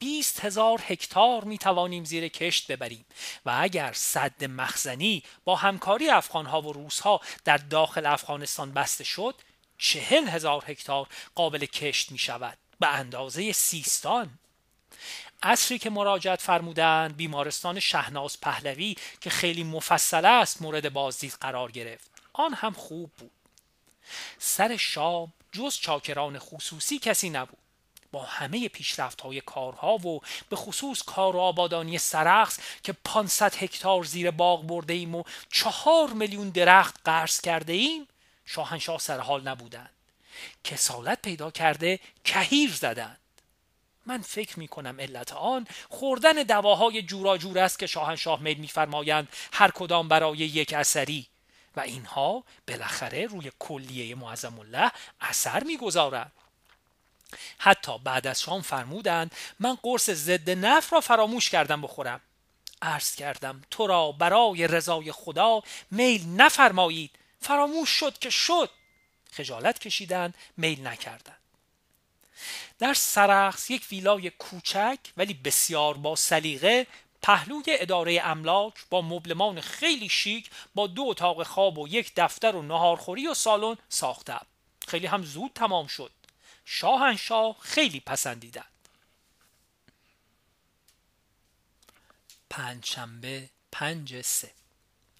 20 0.01 0.45
هزار 0.45 0.81
هکتار 0.87 1.43
می 1.43 1.57
توانیم 1.57 2.03
زیر 2.03 2.27
کشت 2.27 2.71
ببریم. 2.71 3.05
و 3.45 3.57
اگر 3.59 3.93
صد 3.93 4.43
مخزنی 4.43 5.23
با 5.43 5.55
همکاری 5.55 6.09
افغانها 6.09 6.61
و 6.61 6.73
روسها 6.73 7.21
در 7.45 7.57
داخل 7.57 8.05
افغانستان 8.05 8.71
بسته 8.71 9.03
شد 9.03 9.35
چهل 9.77 10.27
هزار 10.27 10.63
هکتار 10.67 11.07
قابل 11.35 11.65
کشت 11.65 12.11
می 12.11 12.17
شود 12.17 12.57
به 12.79 12.87
اندازه 12.87 13.51
سیستان. 13.51 14.39
اصری 15.43 15.79
که 15.79 15.89
مراجعت 15.89 16.41
فرمودند 16.41 17.17
بیمارستان 17.17 17.79
شهناز 17.79 18.41
پهلوی 18.41 18.95
که 19.21 19.29
خیلی 19.29 19.63
مفصل 19.63 20.25
است 20.25 20.61
مورد 20.61 20.93
بازدید 20.93 21.37
قرار 21.41 21.71
گرفت. 21.71 22.11
آن 22.33 22.53
هم 22.53 22.73
خوب 22.73 23.11
بود. 23.17 23.31
سر 24.39 24.77
شام 24.77 25.33
جز 25.51 25.77
چاکران 25.77 26.39
خصوصی 26.39 26.99
کسی 26.99 27.29
نبود. 27.29 27.57
با 28.11 28.23
همه 28.23 28.69
پیشرفت 28.69 29.21
های 29.21 29.41
کارها 29.41 29.95
و 29.95 30.21
به 30.49 30.55
خصوص 30.55 31.03
کار 31.03 31.37
آبادانی 31.37 31.97
سرخص 31.97 32.59
که 32.83 32.93
500 32.93 33.55
هکتار 33.55 34.03
زیر 34.03 34.31
باغ 34.31 34.67
برده 34.67 34.93
ایم 34.93 35.15
و 35.15 35.23
چهار 35.51 36.09
میلیون 36.09 36.49
درخت 36.49 36.95
قرض 37.05 37.41
کرده 37.41 37.73
ایم 37.73 38.07
شاهنشاه 38.45 38.99
سر 38.99 39.19
حال 39.19 39.47
نبودند. 39.47 39.89
کسالت 40.63 41.21
پیدا 41.21 41.51
کرده 41.51 41.99
کهیر 42.23 42.71
زدند. 42.71 43.17
من 44.05 44.21
فکر 44.21 44.59
می 44.59 44.67
کنم 44.67 44.99
علت 44.99 45.33
آن 45.33 45.67
خوردن 45.89 46.33
دواهای 46.33 47.01
جور 47.01 47.59
است 47.59 47.79
که 47.79 47.87
شاهنشاه 47.87 48.41
میل 48.41 48.57
میفرمایند 48.57 49.27
هر 49.53 49.71
کدام 49.71 50.07
برای 50.07 50.37
یک 50.37 50.73
اثری. 50.73 51.27
و 51.75 51.79
اینها 51.79 52.43
بالاخره 52.67 53.25
روی 53.25 53.51
کلیه 53.59 54.15
معظم 54.15 54.59
الله 54.59 54.91
اثر 55.21 55.63
می‌گذارند 55.63 56.31
حتی 57.57 57.97
بعد 57.97 58.27
از 58.27 58.41
شام 58.41 58.61
فرمودند 58.61 59.31
من 59.59 59.77
قرص 59.83 60.09
ضد 60.09 60.49
نف 60.49 60.93
را 60.93 61.01
فراموش 61.01 61.49
کردم 61.49 61.81
بخورم. 61.81 62.21
عرض 62.81 63.15
کردم 63.15 63.61
تو 63.71 63.87
را 63.87 64.11
برای 64.11 64.67
رضای 64.67 65.11
خدا 65.11 65.63
میل 65.91 66.27
نفرمایید. 66.27 67.11
فراموش 67.41 67.89
شد 67.89 68.17
که 68.19 68.29
شد. 68.29 68.69
خجالت 69.31 69.79
کشیدند 69.79 70.33
میل 70.57 70.87
نکردند. 70.87 71.37
در 72.79 72.93
سرخص 72.93 73.69
یک 73.69 73.87
ویلای 73.91 74.29
کوچک 74.29 74.97
ولی 75.17 75.33
بسیار 75.33 75.97
با 75.97 76.15
سلیقه 76.15 76.87
پهلوی 77.21 77.63
اداره 77.67 78.21
املاک 78.23 78.73
با 78.89 79.01
مبلمان 79.01 79.61
خیلی 79.61 80.09
شیک 80.09 80.49
با 80.75 80.87
دو 80.87 81.03
اتاق 81.07 81.43
خواب 81.43 81.77
و 81.77 81.87
یک 81.87 82.11
دفتر 82.15 82.55
و 82.55 82.61
نهارخوری 82.61 83.27
و 83.27 83.33
سالن 83.33 83.77
ساخته 83.89 84.39
خیلی 84.87 85.07
هم 85.07 85.23
زود 85.23 85.51
تمام 85.55 85.87
شد. 85.87 86.11
شاهنشاه 86.65 87.57
خیلی 87.61 87.99
پسندیدند. 87.99 88.65
پنجشنبه 92.49 93.49
پنج 93.71 94.21
سه. 94.21 94.51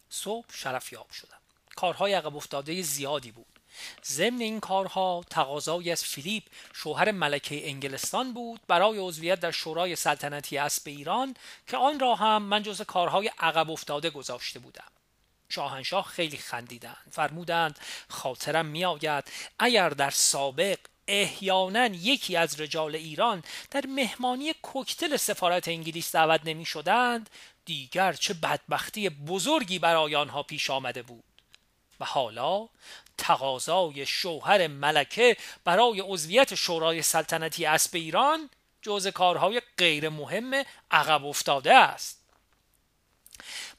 صبح 0.10 0.46
شرفیاب 0.54 1.12
شدم. 1.12 1.38
کارهای 1.76 2.14
عقب 2.14 2.36
افتاده 2.36 2.82
زیادی 2.82 3.32
بود. 3.32 3.60
ضمن 4.06 4.42
این 4.42 4.60
کارها 4.60 5.24
تقاضایی 5.30 5.92
از 5.92 6.04
فیلیپ 6.04 6.44
شوهر 6.74 7.12
ملکه 7.12 7.70
انگلستان 7.70 8.34
بود 8.34 8.62
برای 8.68 9.00
عضویت 9.00 9.40
در 9.40 9.52
شورای 9.52 9.96
سلطنتی 9.96 10.58
اسب 10.58 10.88
ایران 10.88 11.36
که 11.68 11.78
آن 11.78 12.00
را 12.00 12.16
هم 12.16 12.44
من 12.44 12.64
جز 12.64 12.82
کارهای 12.82 13.32
عقب 13.40 13.72
افتاده 13.72 14.10
گذاشته 14.10 14.60
بودم. 14.60 14.92
شاهنشاه 15.50 16.06
خیلی 16.06 16.38
خندیدند 16.38 17.08
فرمودند 17.12 17.80
خاطرم 18.10 18.66
میآید 18.66 19.24
اگر 19.60 19.90
در 19.90 20.10
سابق 20.10 20.80
احیانا 21.12 21.86
یکی 21.86 22.36
از 22.36 22.62
رجال 22.62 22.96
ایران 22.96 23.44
در 23.72 23.86
مهمانی 23.88 24.54
کوکتل 24.62 25.18
سفارت 25.18 25.68
انگلیس 25.68 26.12
دعوت 26.12 26.42
نمی 26.46 26.66
شدند 26.66 27.30
دیگر 27.66 28.14
چه 28.14 28.34
بدبختی 28.34 29.10
بزرگی 29.10 29.80
برای 29.80 30.16
آنها 30.16 30.44
پیش 30.44 30.70
آمده 30.70 31.02
بود. 31.02 31.24
و 32.00 32.06
حالا 32.06 32.68
تقاضای 33.18 34.06
شوهر 34.06 34.68
ملکه 34.68 35.38
برای 35.64 36.00
عضویت 36.00 36.56
شورای 36.56 37.02
سلطنتی 37.02 37.66
اسب 37.66 37.96
ایران 37.96 38.50
جز 38.82 39.08
کارهای 39.08 39.62
غیر 39.78 40.10
مهم 40.10 40.64
عقب 40.92 41.26
افتاده 41.26 41.74
است. 41.74 42.22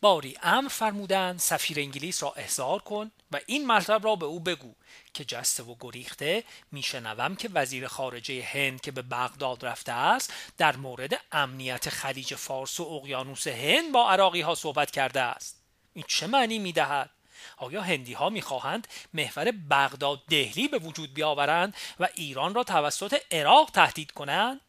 باری 0.01 0.35
امر 0.43 0.69
فرمودند 0.69 1.39
سفیر 1.39 1.81
انگلیس 1.81 2.23
را 2.23 2.33
احضار 2.33 2.79
کن 2.79 3.11
و 3.33 3.41
این 3.47 3.67
مطلب 3.67 4.05
را 4.05 4.17
به 4.17 4.27
او 4.27 4.41
بگو 4.41 4.75
که 5.15 5.25
جسته 5.25 5.63
و 5.63 5.75
گریخته 5.81 6.45
میشنوم 6.73 7.37
که 7.37 7.49
وزیر 7.55 7.89
خارجه 7.89 8.43
هند 8.45 8.81
که 8.81 8.91
به 8.91 9.03
بغداد 9.03 9.65
رفته 9.65 9.93
است 9.93 10.35
در 10.59 10.77
مورد 10.77 11.21
امنیت 11.33 11.89
خلیج 11.89 12.35
فارس 12.35 12.81
و 12.81 12.83
اقیانوس 12.83 13.47
هند 13.47 13.93
با 13.93 14.11
عراقی 14.11 14.41
ها 14.41 14.55
صحبت 14.55 14.91
کرده 14.91 15.21
است. 15.21 15.63
این 15.93 16.05
چه 16.09 16.27
معنی 16.27 16.59
می‌دهد؟ 16.59 17.11
آیا 17.57 17.83
هندی 17.83 18.13
ها 18.13 18.31
می‌خواهند 18.31 18.89
محور 19.15 19.51
بغداد 19.71 20.23
دهلی 20.29 20.69
به 20.69 20.79
وجود 20.79 21.15
بیاورند 21.15 21.77
و 22.01 22.09
ایران 22.15 22.55
را 22.55 22.65
توسط 22.65 23.23
عراق 23.31 23.71
تهدید 23.71 24.11
کنند؟ 24.11 24.61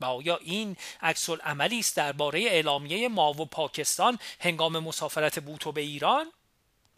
و 0.00 0.04
آیا 0.04 0.36
این 0.36 0.76
عکس 1.02 1.30
عملی 1.30 1.78
است 1.78 1.96
درباره 1.96 2.40
اعلامیه 2.40 3.08
ما 3.08 3.30
و 3.30 3.44
پاکستان 3.44 4.18
هنگام 4.40 4.78
مسافرت 4.78 5.38
بوتو 5.38 5.72
به 5.72 5.80
ایران؟ 5.80 6.32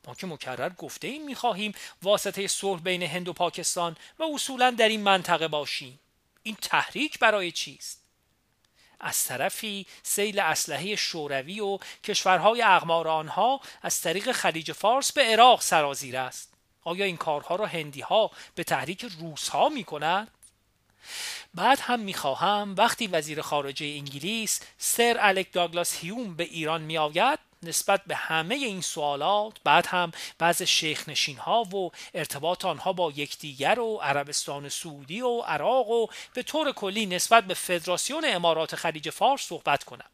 ما 0.06 0.14
که 0.14 0.26
مکرر 0.26 0.68
گفته 0.68 1.08
ایم 1.08 1.24
می‌خواهیم 1.24 1.74
واسطه 2.02 2.46
صلح 2.46 2.80
بین 2.80 3.02
هند 3.02 3.28
و 3.28 3.32
پاکستان 3.32 3.96
و 4.18 4.22
اصولا 4.22 4.70
در 4.70 4.88
این 4.88 5.02
منطقه 5.02 5.48
باشیم. 5.48 6.00
این 6.42 6.56
تحریک 6.62 7.18
برای 7.18 7.52
چیست؟ 7.52 8.02
از 9.00 9.24
طرفی 9.24 9.86
سیل 10.02 10.38
اسلحه 10.38 10.96
شوروی 10.96 11.60
و 11.60 11.78
کشورهای 12.04 12.62
اقمار 12.62 13.08
آنها 13.08 13.60
از 13.82 14.00
طریق 14.00 14.32
خلیج 14.32 14.72
فارس 14.72 15.12
به 15.12 15.22
عراق 15.22 15.60
سرازیر 15.60 16.16
است. 16.16 16.52
آیا 16.84 17.04
این 17.04 17.16
کارها 17.16 17.56
را 17.56 17.66
هندی 17.66 18.00
ها 18.00 18.30
به 18.54 18.64
تحریک 18.64 19.06
روس 19.20 19.48
ها 19.48 19.68
می 19.68 19.84
کنند؟ 19.84 20.30
بعد 21.54 21.78
هم 21.80 22.00
می‌خواهم 22.00 22.74
وقتی 22.78 23.06
وزیر 23.06 23.42
خارجه 23.42 23.86
انگلیس 23.86 24.60
سر 24.78 25.16
الک 25.20 25.52
داگلاس 25.52 25.98
هیوم 25.98 26.36
به 26.36 26.44
ایران 26.44 26.82
می 26.82 26.98
آید 26.98 27.38
نسبت 27.66 28.02
به 28.06 28.16
همه 28.16 28.54
این 28.54 28.80
سوالات 28.80 29.56
بعد 29.64 29.86
هم 29.86 30.12
بعض 30.38 30.62
شیخ 30.62 31.08
نشین 31.08 31.36
ها 31.38 31.62
و 31.62 31.90
ارتباط 32.14 32.64
آنها 32.64 32.92
با 32.92 33.10
یکدیگر 33.10 33.80
و 33.80 33.96
عربستان 33.96 34.68
سعودی 34.68 35.20
و 35.20 35.40
عراق 35.40 35.88
و 35.88 36.06
به 36.34 36.42
طور 36.42 36.72
کلی 36.72 37.06
نسبت 37.06 37.44
به 37.44 37.54
فدراسیون 37.54 38.24
امارات 38.26 38.76
خلیج 38.76 39.10
فارس 39.10 39.42
صحبت 39.42 39.84
کنم. 39.84 40.10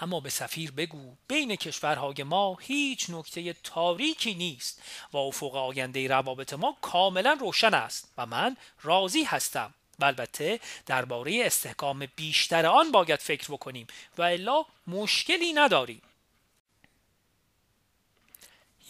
اما 0.00 0.20
به 0.20 0.30
سفیر 0.30 0.70
بگو 0.70 1.16
بین 1.28 1.56
کشورهای 1.56 2.22
ما 2.22 2.58
هیچ 2.60 3.10
نکته 3.10 3.52
تاریکی 3.52 4.34
نیست 4.34 4.82
و 5.12 5.16
افق 5.16 5.56
آینده 5.56 6.08
روابط 6.08 6.52
ما 6.52 6.76
کاملا 6.80 7.36
روشن 7.40 7.74
است 7.74 8.12
و 8.18 8.26
من 8.26 8.56
راضی 8.82 9.24
هستم. 9.24 9.74
و 10.02 10.04
البته 10.04 10.60
درباره 10.86 11.42
استحکام 11.44 12.06
بیشتر 12.16 12.66
آن 12.66 12.92
باید 12.92 13.20
فکر 13.20 13.52
بکنیم 13.52 13.86
و 14.18 14.22
الا 14.22 14.64
مشکلی 14.86 15.52
نداریم. 15.52 16.02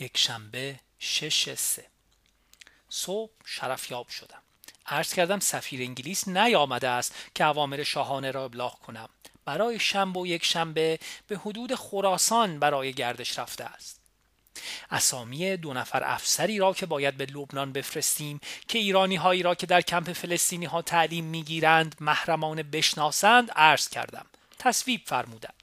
یک 0.01 0.19
شنبه 0.19 0.81
شش 0.99 1.55
سه. 1.55 1.87
صبح 2.89 3.31
شرفیاب 3.45 4.09
شدم. 4.09 4.43
عرض 4.87 5.15
کردم 5.15 5.41
سفیر 5.41 5.81
انگلیس 5.81 6.29
نیامده 6.29 6.89
است 6.89 7.15
که 7.35 7.45
اوامر 7.45 7.83
شاهانه 7.83 8.31
را 8.31 8.45
ابلاغ 8.45 8.79
کنم. 8.79 9.09
برای 9.45 9.81
شنبه 9.81 10.21
و 10.21 10.27
یک 10.27 10.45
شنبه 10.45 10.99
به 11.29 11.39
حدود 11.39 11.75
خراسان 11.75 12.59
برای 12.59 12.93
گردش 12.93 13.39
رفته 13.39 13.65
است. 13.65 14.02
اسامی 14.91 15.57
دو 15.57 15.73
نفر 15.73 16.03
افسری 16.05 16.59
را 16.59 16.73
که 16.73 16.87
باید 16.87 17.17
به 17.17 17.27
لبنان 17.27 17.73
بفرستیم 17.73 18.41
که 18.69 18.79
ایرانی 18.79 19.17
هایی 19.17 19.43
را 19.43 19.55
که 19.55 19.67
در 19.67 19.81
کمپ 19.81 20.13
فلسطینی 20.13 20.65
ها 20.65 20.83
تعلیم 20.83 21.25
می‌گیرند 21.25 21.95
محرمانه 22.01 22.63
بشناسند 22.63 23.51
عرض 23.51 23.89
کردم. 23.89 24.27
تصویب 24.59 25.01
فرمودند. 25.07 25.63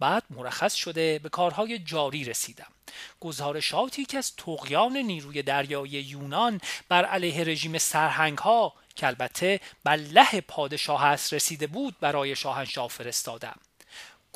بعد 0.00 0.22
مرخص 0.30 0.74
شده 0.74 1.18
به 1.18 1.28
کارهای 1.28 1.78
جاری 1.78 2.24
رسیدم. 2.24 2.72
گزارشاتی 3.20 4.04
که 4.04 4.18
از 4.18 4.36
تقیان 4.36 4.96
نیروی 4.96 5.42
دریایی 5.42 5.92
یونان 5.92 6.60
بر 6.88 7.04
علیه 7.04 7.44
رژیم 7.44 7.78
سرهنگ 7.78 8.38
ها 8.38 8.72
که 8.96 9.06
البته 9.06 9.60
بله 9.84 10.40
پادشاه 10.40 11.04
است 11.04 11.32
رسیده 11.32 11.66
بود 11.66 11.96
برای 12.00 12.36
شاهنشاه 12.36 12.88
فرستادم. 12.88 13.56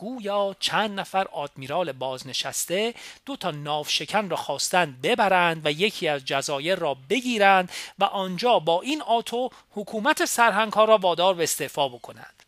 گویا 0.00 0.56
چند 0.60 1.00
نفر 1.00 1.28
آدمیرال 1.28 1.92
بازنشسته 1.92 2.94
دو 3.26 3.36
تا 3.36 3.50
ناوشکن 3.50 4.30
را 4.30 4.36
خواستند 4.36 5.02
ببرند 5.02 5.66
و 5.66 5.70
یکی 5.70 6.08
از 6.08 6.24
جزایر 6.24 6.74
را 6.74 6.96
بگیرند 7.10 7.70
و 7.98 8.04
آنجا 8.04 8.58
با 8.58 8.80
این 8.80 9.02
آتو 9.02 9.50
حکومت 9.70 10.24
سرهنگ 10.24 10.72
ها 10.72 10.84
را 10.84 10.98
وادار 10.98 11.34
به 11.34 11.42
استعفا 11.42 11.88
بکنند. 11.88 12.39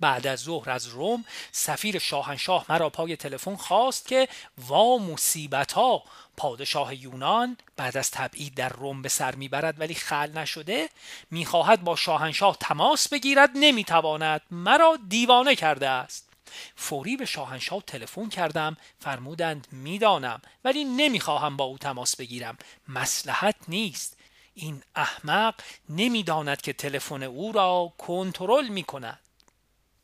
بعد 0.00 0.26
از 0.26 0.40
ظهر 0.40 0.70
از 0.70 0.86
روم 0.86 1.24
سفیر 1.52 1.98
شاهنشاه 1.98 2.66
مرا 2.68 2.90
پای 2.90 3.16
تلفن 3.16 3.56
خواست 3.56 4.08
که 4.08 4.28
وا 4.58 4.98
مصیبت 4.98 5.72
ها 5.72 6.02
پادشاه 6.36 6.94
یونان 6.94 7.56
بعد 7.76 7.96
از 7.96 8.10
تبعید 8.10 8.54
در 8.54 8.68
روم 8.68 9.02
به 9.02 9.08
سر 9.08 9.34
می‌برد 9.34 9.80
ولی 9.80 9.94
خل 9.94 10.38
نشده 10.38 10.88
می‌خواهد 11.30 11.84
با 11.84 11.96
شاهنشاه 11.96 12.56
تماس 12.60 13.08
بگیرد 13.08 13.50
نمی‌تواند. 13.54 14.40
مرا 14.50 14.98
دیوانه 15.08 15.54
کرده 15.54 15.88
است. 15.88 16.30
فوری 16.76 17.16
به 17.16 17.24
شاهنشاه 17.24 17.82
تلفن 17.86 18.28
کردم 18.28 18.76
فرمودند 18.98 19.68
می‌دانم 19.72 20.42
ولی 20.64 20.84
نمی‌خواهم 20.84 21.56
با 21.56 21.64
او 21.64 21.78
تماس 21.78 22.16
بگیرم. 22.16 22.58
مسلحت 22.88 23.56
نیست. 23.68 24.16
این 24.54 24.82
احمق 24.94 25.54
نمی‌داند 25.88 26.60
که 26.60 26.72
تلفن 26.72 27.22
او 27.22 27.52
را 27.52 27.92
کنترل 27.98 28.68
می‌کند. 28.68 29.18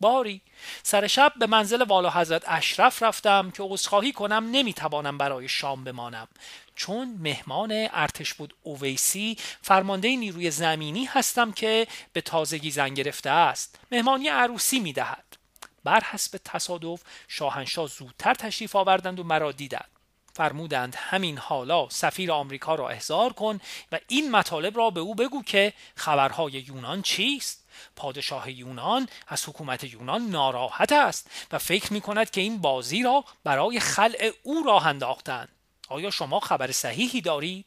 باری. 0.00 0.41
سر 0.83 1.07
شب 1.07 1.33
به 1.37 1.47
منزل 1.47 1.83
والا 1.83 2.11
حضرت 2.11 2.43
اشرف 2.47 3.03
رفتم 3.03 3.50
که 3.50 3.62
عذرخواهی 3.62 4.12
کنم 4.12 4.49
نمی‌توانم 4.50 5.19
برای 5.19 5.49
شام 5.49 5.85
بمانم. 5.85 6.29
چون 6.75 7.19
مهمان 7.21 7.88
ارتش 7.93 8.35
بود 8.35 8.55
اویسی 8.62 9.37
فرمانده 9.63 10.17
نیروی 10.17 10.50
زمینی 10.50 11.04
هستم 11.04 11.52
که 11.52 11.87
به 12.13 12.21
تازگی 12.21 12.71
زن 12.71 12.95
گرفته 12.95 13.30
است. 13.30 13.78
مهمانی 13.93 14.28
عروسی 14.28 14.80
می‌دهد. 14.80 15.37
بر 15.85 16.00
حسب 16.00 16.41
تصادف 16.45 17.02
شاهنشاه 17.28 17.87
زودتر 17.87 18.35
تشریف 18.35 18.76
آوردند 18.76 19.21
و 19.21 19.25
مرا 19.25 19.52
دیدند. 19.52 19.91
فرمودند 20.35 20.95
همین 20.99 21.39
حالا 21.39 21.89
سفیر 21.89 22.32
آمریکا 22.32 22.75
را 22.75 22.89
احضار 22.89 23.32
کن 23.32 23.61
و 23.93 23.99
این 24.09 24.30
مطالب 24.30 24.76
را 24.76 24.91
به 24.91 25.00
او 25.00 25.15
بگو 25.15 25.43
که 25.43 25.73
خبرهای 25.95 26.52
یونان 26.52 27.02
چیست. 27.02 27.66
پادشاه 27.97 28.50
یونان 28.50 29.08
از 29.28 29.49
حکومت 29.49 29.84
یونان 29.84 30.23
ناراحت 30.23 30.93
است 30.93 31.30
و 31.52 31.58
فکر 31.58 31.93
می 31.93 32.00
کند 32.00 32.30
که 32.30 32.41
این 32.41 32.58
بازی 32.58 33.02
را 33.02 33.25
برای 33.45 33.80
خلع 33.80 34.32
او 34.43 34.62
راه 34.62 34.86
انداختند 34.86 35.49
آیا 35.89 36.10
شما 36.10 36.41
خبر 36.41 36.73
صحیحی 36.73 37.21
دارید؟ 37.21 37.67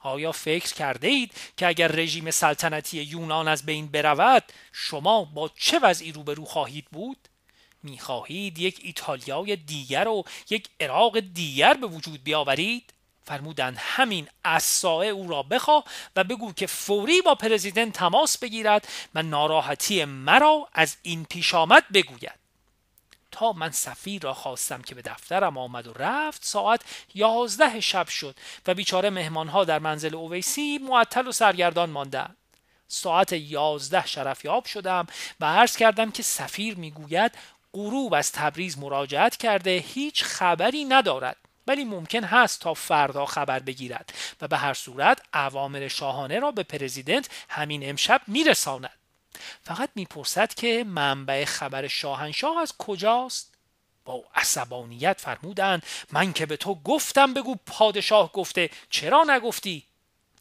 آیا 0.00 0.32
فکر 0.32 0.74
کرده 0.74 1.08
اید 1.08 1.32
که 1.56 1.66
اگر 1.66 1.88
رژیم 1.88 2.30
سلطنتی 2.30 3.02
یونان 3.02 3.48
از 3.48 3.66
بین 3.66 3.86
برود 3.86 4.44
شما 4.72 5.24
با 5.24 5.50
چه 5.58 5.78
وضعی 5.78 6.12
روبرو 6.12 6.44
خواهید 6.44 6.84
بود؟ 6.92 7.28
می‌خواهید 7.82 8.58
یک 8.58 8.80
ایتالیای 8.82 9.56
دیگر 9.56 10.08
و 10.08 10.24
یک 10.50 10.68
عراق 10.80 11.20
دیگر 11.20 11.74
به 11.74 11.86
وجود 11.86 12.24
بیاورید؟ 12.24 12.92
فرمودند 13.24 13.76
همین 13.80 14.28
اساء 14.44 15.04
او 15.04 15.28
را 15.28 15.42
بخواه 15.42 15.84
و 16.16 16.24
بگو 16.24 16.52
که 16.52 16.66
فوری 16.66 17.22
با 17.22 17.34
پرزیدنت 17.34 17.92
تماس 17.92 18.38
بگیرد 18.38 18.88
و 19.14 19.22
ناراحتی 19.22 20.04
مرا 20.04 20.68
از 20.72 20.96
این 21.02 21.24
پیش 21.24 21.54
آمد 21.54 21.84
بگوید. 21.94 22.42
تا 23.30 23.52
من 23.52 23.70
سفیر 23.70 24.22
را 24.22 24.34
خواستم 24.34 24.82
که 24.82 24.94
به 24.94 25.02
دفترم 25.02 25.58
آمد 25.58 25.86
و 25.86 25.92
رفت 25.92 26.44
ساعت 26.44 26.80
یازده 27.14 27.80
شب 27.80 28.08
شد 28.08 28.36
و 28.66 28.74
بیچاره 28.74 29.10
مهمانها 29.10 29.64
در 29.64 29.78
منزل 29.78 30.14
اویسی 30.14 30.78
معطل 30.78 31.28
و 31.28 31.32
سرگردان 31.32 31.90
ماندند. 31.90 32.36
ساعت 32.88 33.32
یازده 33.32 34.06
شرفیاب 34.06 34.64
شدم 34.64 35.06
و 35.40 35.44
عرض 35.44 35.76
کردم 35.76 36.10
که 36.10 36.22
سفیر 36.22 36.76
می‌گوید 36.76 37.32
غروب 37.74 38.14
از 38.14 38.32
تبریز 38.32 38.78
مراجعت 38.78 39.36
کرده 39.36 39.70
هیچ 39.70 40.24
خبری 40.24 40.84
ندارد. 40.84 41.36
ولی 41.66 41.84
ممکن 41.84 42.24
هست 42.24 42.60
تا 42.60 42.74
فردا 42.74 43.26
خبر 43.26 43.58
بگیرد 43.58 44.14
و 44.40 44.48
به 44.48 44.56
هر 44.56 44.74
صورت 44.74 45.22
عوامر 45.32 45.88
شاهانه 45.88 46.38
را 46.38 46.50
به 46.50 46.62
پرزیدنت 46.62 47.30
همین 47.48 47.88
امشب 47.90 48.20
میرساند. 48.26 48.98
فقط 49.62 49.90
می‌پرسد 49.94 50.54
که 50.54 50.84
منبع 50.84 51.44
خبر 51.44 51.88
شاهنشاه 51.88 52.58
از 52.58 52.72
کجاست؟ 52.78 53.54
با 54.04 54.24
عصبانیت 54.34 55.20
فرمودند 55.20 55.82
من 56.12 56.32
که 56.32 56.46
به 56.46 56.56
تو 56.56 56.74
گفتم 56.74 57.34
بگو 57.34 57.56
پادشاه 57.66 58.32
گفته 58.32 58.70
چرا 58.90 59.24
نگفتی؟ 59.28 59.86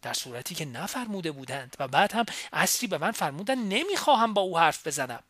در 0.01 0.13
صورتی 0.13 0.55
که 0.55 0.65
نفرموده 0.65 1.31
بودند 1.31 1.75
و 1.79 1.87
بعد 1.87 2.11
هم 2.11 2.25
اصری 2.53 2.87
به 2.87 2.97
من 2.97 3.11
فرمودن 3.11 3.55
نمی‌خواهم 3.55 4.33
با 4.33 4.41
او 4.41 4.59
حرف 4.59 4.87
بزنم. 4.87 5.23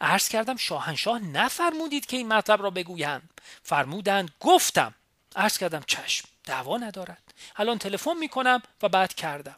عرض 0.00 0.28
کردم 0.28 0.56
شاهنشاه 0.56 1.18
نفرمودید 1.18 2.06
که 2.06 2.16
این 2.16 2.28
مطلب 2.28 2.62
را 2.62 2.70
بگویم. 2.70 3.30
فرمودند 3.62 4.30
گفتم. 4.40 4.94
عرض 5.36 5.58
کردم 5.58 5.82
چشم 5.86 6.28
دعوا 6.44 6.78
ندارد. 6.78 7.34
الان 7.56 7.78
تلفن 7.78 8.16
می‌کنم 8.16 8.62
و 8.82 8.88
بعد 8.88 9.14
کردم. 9.14 9.56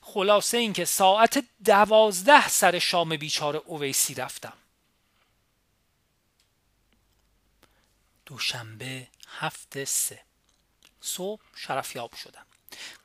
خلاصه 0.00 0.58
اینکه 0.58 0.84
ساعت 0.84 1.44
دوازده 1.64 2.48
سر 2.48 2.78
شام 2.78 3.16
بیچاره 3.16 3.58
اویسی 3.58 4.14
رفتم. 4.14 4.52
دوشنبه 8.26 9.08
هفته 9.38 9.84
سه. 9.84 10.20
صبح 11.00 11.42
شرفیاب 11.56 12.14
شدم. 12.14 12.46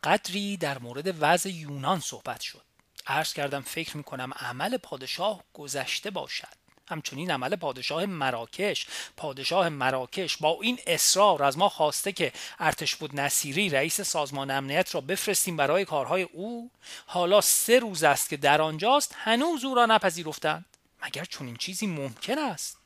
قدری 0.04 0.58
در 0.58 0.80
مورد 0.80 1.16
وضع 1.20 1.50
یونان 1.50 2.00
صحبت 2.00 2.42
شد. 2.42 2.69
عرض 3.10 3.34
کردم 3.34 3.62
فکر 3.62 3.98
می‌کنم 3.98 4.34
عمل 4.40 4.78
پادشاه 4.78 5.44
گذشته 5.54 6.12
باشد. 6.12 6.60
همچنین 6.90 7.32
عمل 7.32 7.56
پادشاه 7.56 8.06
مراکش 8.06 8.88
پادشاه 9.18 9.70
مراکش 9.70 10.38
با 10.38 10.58
این 10.62 10.80
اصرار 10.88 11.44
از 11.44 11.58
ما 11.58 11.70
خواسته 11.70 12.12
که 12.12 12.32
ارتش 12.60 12.96
بود 12.96 13.20
نصیری 13.20 13.70
رئیس 13.70 14.02
سازمان 14.02 14.52
امنیت 14.52 14.96
را 14.96 15.02
بفرستیم 15.02 15.58
برای 15.58 15.86
کارهای 15.86 16.22
او. 16.22 16.72
حالا 17.06 17.42
سه 17.42 17.80
روز 17.80 18.04
است 18.04 18.30
که 18.30 18.38
در 18.38 18.62
آنجاست 18.62 19.16
هنوز 19.18 19.66
او 19.66 19.76
را 19.76 19.86
نپذیرفتند. 19.86 20.66
مگر 21.06 21.26
چنین 21.26 21.56
چیزی 21.56 21.88
ممکن 21.88 22.38
است؟ 22.38 22.78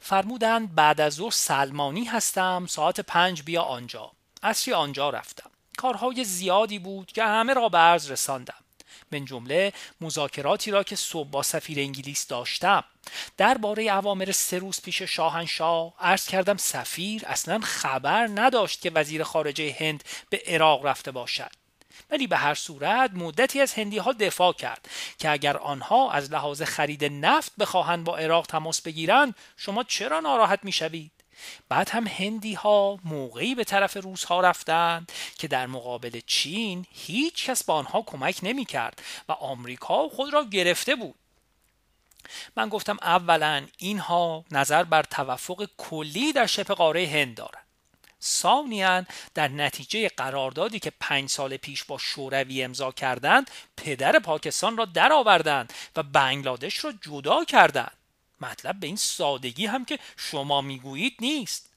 فرمودند 0.00 0.74
بعد 0.74 1.00
از 1.00 1.14
ظهر 1.14 1.30
سلمانی 1.30 2.04
هستم 2.04 2.66
ساعت 2.68 3.00
پنج 3.00 3.42
بیا 3.42 3.62
آنجا. 3.62 4.10
اصری 4.42 4.74
آنجا 4.74 5.10
رفتم. 5.10 5.50
کارهای 5.76 6.24
زیادی 6.24 6.78
بود 6.78 7.12
که 7.12 7.24
همه 7.24 7.54
را 7.54 7.68
به 7.68 7.78
عرض 7.78 8.10
رساندم. 8.10 8.61
من 9.12 9.24
جمله 9.24 9.72
مذاکراتی 10.00 10.70
را 10.70 10.82
که 10.82 10.96
صبح 10.96 11.30
با 11.30 11.42
سفیر 11.42 11.78
انگلیس 11.78 12.26
داشتم. 12.26 12.84
درباره 13.36 13.82
اوامر 13.82 14.32
سه 14.32 14.58
روز 14.58 14.80
پیش 14.80 15.02
شاهنشاه 15.02 15.94
عرض 16.00 16.26
کردم 16.26 16.56
سفیر 16.56 17.22
اصلا 17.26 17.60
خبر 17.60 18.28
نداشت 18.34 18.80
که 18.80 18.90
وزیر 18.90 19.22
خارجه 19.22 19.76
هند 19.78 20.04
به 20.30 20.42
عراق 20.46 20.86
رفته 20.86 21.10
باشد. 21.10 21.50
ولی 22.10 22.26
به 22.26 22.36
هر 22.36 22.54
صورت 22.54 23.10
مدتی 23.14 23.60
از 23.60 23.74
هندی 23.74 23.98
ها 23.98 24.12
دفاع 24.12 24.52
کرد 24.52 24.88
که 25.18 25.30
اگر 25.30 25.56
آنها 25.56 26.12
از 26.12 26.32
لحاظ 26.32 26.62
خرید 26.62 27.04
نفت 27.04 27.52
بخواهند 27.58 28.04
با 28.04 28.16
عراق 28.16 28.46
تماس 28.46 28.82
بگیرند 28.82 29.34
شما 29.56 29.84
چرا 29.84 30.20
ناراحت 30.20 30.58
می‌شوید؟ 30.62 31.12
بعد 31.68 31.88
هم 31.88 32.06
هندی 32.06 32.54
ها 32.54 32.98
موقعی 33.04 33.54
به 33.54 33.64
طرف 33.64 33.96
روس 33.96 34.24
ها 34.24 34.40
رفتند 34.40 35.12
که 35.38 35.48
در 35.48 35.66
مقابل 35.66 36.20
چین 36.26 36.86
هیچ 36.92 37.50
کس 37.50 37.64
با 37.64 37.74
آنها 37.74 38.02
کمک 38.02 38.38
نمی 38.42 38.64
کرد 38.64 39.02
و 39.28 39.32
آمریکا 39.32 40.08
خود 40.08 40.32
را 40.32 40.44
گرفته 40.44 40.94
بود. 40.94 41.14
من 42.56 42.68
گفتم 42.68 42.96
اولا 43.02 43.66
اینها 43.78 44.44
نظر 44.50 44.84
بر 44.84 45.02
توفق 45.02 45.68
کلی 45.76 46.32
در 46.32 46.46
شبه 46.46 46.74
قاره 46.74 47.06
هند 47.06 47.34
دارند. 47.34 47.66
ثانیا 48.22 49.04
در 49.34 49.48
نتیجه 49.48 50.08
قراردادی 50.08 50.78
که 50.78 50.92
پنج 51.00 51.30
سال 51.30 51.56
پیش 51.56 51.84
با 51.84 51.98
شوروی 51.98 52.62
امضا 52.62 52.92
کردند 52.92 53.50
پدر 53.76 54.18
پاکستان 54.18 54.76
را 54.76 54.84
درآوردند 54.84 55.72
و 55.96 56.02
بنگلادش 56.02 56.84
را 56.84 56.92
جدا 57.00 57.44
کردند. 57.44 58.01
مطلب 58.44 58.80
به 58.80 58.86
این 58.86 58.96
سادگی 58.96 59.66
هم 59.66 59.84
که 59.84 59.98
شما 60.16 60.60
می‌گویید 60.60 61.16
نیست. 61.20 61.68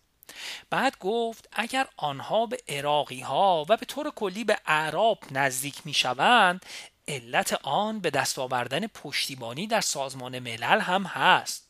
بعد 0.70 1.00
گفت 1.00 1.50
اگر 1.54 1.88
آنها 1.98 2.46
به 2.46 2.58
عراقی 2.68 3.20
ها 3.20 3.66
و 3.70 3.78
به 3.78 3.86
طور 3.86 4.12
کلی 4.12 4.44
به 4.44 4.58
اعراب 4.66 5.24
نزدیک 5.32 5.76
می 5.86 5.94
شوند 5.94 6.66
علت 7.08 7.54
آن 7.64 8.00
به 8.00 8.10
دست 8.10 8.40
آوردن 8.40 8.88
پشتیبانی 8.88 9.68
در 9.68 9.82
سازمان 9.82 10.40
ملل 10.40 10.80
هم 10.80 11.04
هست. 11.04 11.66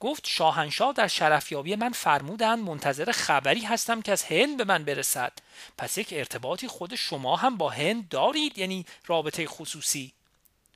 گفت 0.00 0.26
شاهنشاه 0.26 0.92
در 0.92 1.08
شرفیابی 1.08 1.76
من 1.76 1.92
فرمودند 1.92 2.58
منتظر 2.58 3.12
خبری 3.12 3.60
هستم 3.60 4.02
که 4.02 4.12
از 4.12 4.24
هند 4.24 4.56
به 4.56 4.64
من 4.64 4.84
برسد. 4.84 5.32
پس 5.78 5.98
یک 5.98 6.08
ارتباطی 6.12 6.68
خود 6.68 6.94
شما 6.94 7.36
هم 7.36 7.56
با 7.56 7.70
هند 7.70 8.08
دارید 8.08 8.58
یعنی 8.58 8.86
رابطه 9.06 9.46
خصوصی. 9.46 10.12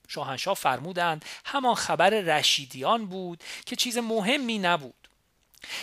شاهنشاه 0.09 0.55
فرمودند 0.55 1.25
همان 1.45 1.75
خبر 1.75 2.11
رشیدیان 2.11 3.07
بود 3.07 3.45
که 3.67 3.77
چیز 3.77 3.99
مهمی 3.99 4.59
نبود. 4.59 4.95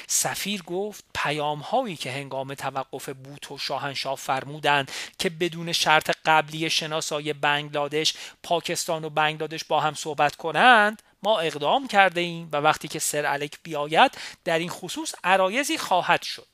سفیر 0.07 0.63
گفت 0.63 1.03
پیام 1.15 1.59
هایی 1.59 1.95
که 1.95 2.11
هنگام 2.11 2.53
توقف 2.53 3.09
بوت 3.09 3.51
و 3.51 3.57
شاهنشاه 3.57 4.15
فرمودند 4.15 4.91
که 5.19 5.29
بدون 5.29 5.71
شرط 5.71 6.11
قبلی 6.25 6.69
شناسای 6.69 7.33
بنگلادش 7.33 8.13
پاکستان 8.43 9.05
و 9.05 9.09
بنگلادش 9.09 9.63
با 9.63 9.79
هم 9.79 9.93
صحبت 9.93 10.35
کنند 10.35 11.01
ما 11.23 11.39
اقدام 11.39 11.87
کرده 11.87 12.21
ایم 12.21 12.49
و 12.51 12.57
وقتی 12.57 12.87
که 12.87 12.99
سر 12.99 13.25
الک 13.25 13.59
بیاید 13.63 14.17
در 14.43 14.59
این 14.59 14.69
خصوص 14.69 15.15
عرایزی 15.23 15.77
خواهد 15.77 16.21
شد. 16.21 16.47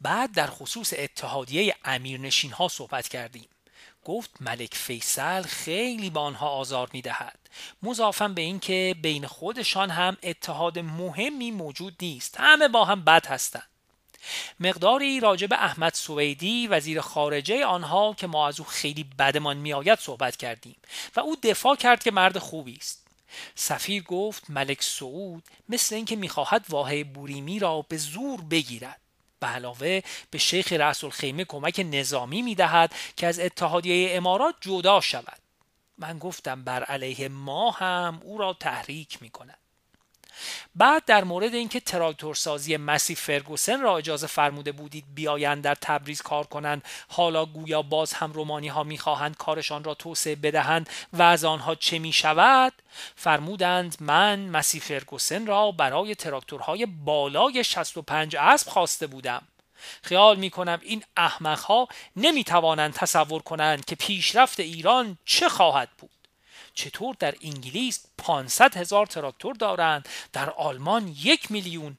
بعد 0.00 0.32
در 0.32 0.46
خصوص 0.46 0.92
اتحادیه 0.96 1.74
امیرنشین 1.84 2.52
ها 2.52 2.68
صحبت 2.68 3.08
کردیم. 3.08 3.48
گفت 4.04 4.30
ملک 4.40 4.74
فیصل 4.74 5.42
خیلی 5.42 6.10
به 6.10 6.20
آنها 6.20 6.48
آزار 6.48 6.90
می 6.92 7.02
دهد 7.02 7.38
مضافا 7.82 8.28
به 8.28 8.42
اینکه 8.42 8.94
بین 9.02 9.26
خودشان 9.26 9.90
هم 9.90 10.16
اتحاد 10.22 10.78
مهمی 10.78 11.50
موجود 11.50 11.96
نیست 12.02 12.40
همه 12.40 12.68
با 12.68 12.84
هم 12.84 13.04
بد 13.04 13.26
هستند. 13.26 13.62
مقداری 14.60 15.20
راجع 15.20 15.46
احمد 15.50 15.94
سویدی 15.94 16.66
وزیر 16.66 17.00
خارجه 17.00 17.66
آنها 17.66 18.14
که 18.14 18.26
ما 18.26 18.48
از 18.48 18.60
او 18.60 18.66
خیلی 18.66 19.04
بدمان 19.18 19.56
میآید 19.56 19.98
صحبت 19.98 20.36
کردیم 20.36 20.76
و 21.16 21.20
او 21.20 21.36
دفاع 21.36 21.76
کرد 21.76 22.02
که 22.02 22.10
مرد 22.10 22.38
خوبی 22.38 22.76
است. 22.76 23.06
سفیر 23.54 24.02
گفت 24.02 24.50
ملک 24.50 24.82
سعود 24.82 25.42
مثل 25.68 25.94
اینکه 25.94 26.16
می‌خواهد 26.16 26.66
واحه 26.68 27.04
بوریمی 27.04 27.58
را 27.58 27.82
به 27.82 27.96
زور 27.96 28.40
بگیرد. 28.40 28.99
به 29.40 29.46
علاوه 29.46 30.00
به 30.30 30.38
شیخ 30.38 30.72
رأس 30.72 31.04
الخیمه 31.04 31.44
کمک 31.44 31.86
نظامی 31.90 32.42
می‌دهد 32.42 32.94
که 33.16 33.26
از 33.26 33.38
اتحادیه 33.38 34.16
امارات 34.16 34.54
جدا 34.60 35.00
شود. 35.00 35.38
من 35.98 36.18
گفتم 36.18 36.64
بر 36.64 36.84
علیه 36.84 37.28
ما 37.28 37.70
هم 37.70 38.20
او 38.24 38.38
را 38.38 38.52
تحریک 38.52 39.22
می 39.22 39.30
کند 39.30 39.58
بعد 40.74 41.04
در 41.04 41.24
مورد 41.24 41.54
اینکه 41.54 41.80
تراکتورسازی 41.80 42.76
مسی 42.76 43.14
فرگوسن 43.14 43.80
را 43.80 43.96
اجازه 43.96 44.26
فرموده 44.26 44.72
بودید 44.72 45.04
بیایند 45.14 45.64
در 45.64 45.74
تبریز 45.74 46.22
کار 46.22 46.46
کنند 46.46 46.84
حالا 47.08 47.46
گویا 47.46 47.82
باز 47.82 48.12
هم 48.12 48.32
رومانی 48.32 48.68
ها 48.68 48.84
می‌خواهند 48.84 49.36
کارشان 49.36 49.84
را 49.84 49.94
توسعه 49.94 50.36
بدهند 50.36 50.88
و 51.12 51.22
از 51.22 51.44
آنها 51.44 51.74
چه 51.74 51.98
می 51.98 52.12
شود 52.12 52.72
فرمودند 53.16 53.96
من 54.00 54.40
مسی 54.40 54.80
فرگوسن 54.80 55.46
را 55.46 55.70
برای 55.72 56.14
تراکتورهای 56.14 56.86
بالای 56.86 57.64
65 57.64 58.36
اسب 58.36 58.68
خواسته 58.68 59.06
بودم. 59.06 59.42
خیال 60.02 60.36
می 60.38 60.50
کنم 60.50 60.78
این 60.82 61.04
احمقها 61.16 61.88
نمی 62.16 62.44
توانند 62.44 62.94
تصور 62.94 63.42
کنند 63.42 63.84
که 63.84 63.94
پیشرفت 63.94 64.60
ایران 64.60 65.18
چه 65.24 65.48
خواهد 65.48 65.88
بود. 65.98 66.10
چطور 66.74 67.16
در 67.18 67.34
انگلیس 67.42 68.06
500 68.20 68.76
هزار 68.76 69.06
تراکتور 69.06 69.54
دارند. 69.54 70.08
در 70.32 70.50
آلمان 70.50 71.14
یک 71.22 71.50
میلیون. 71.50 71.98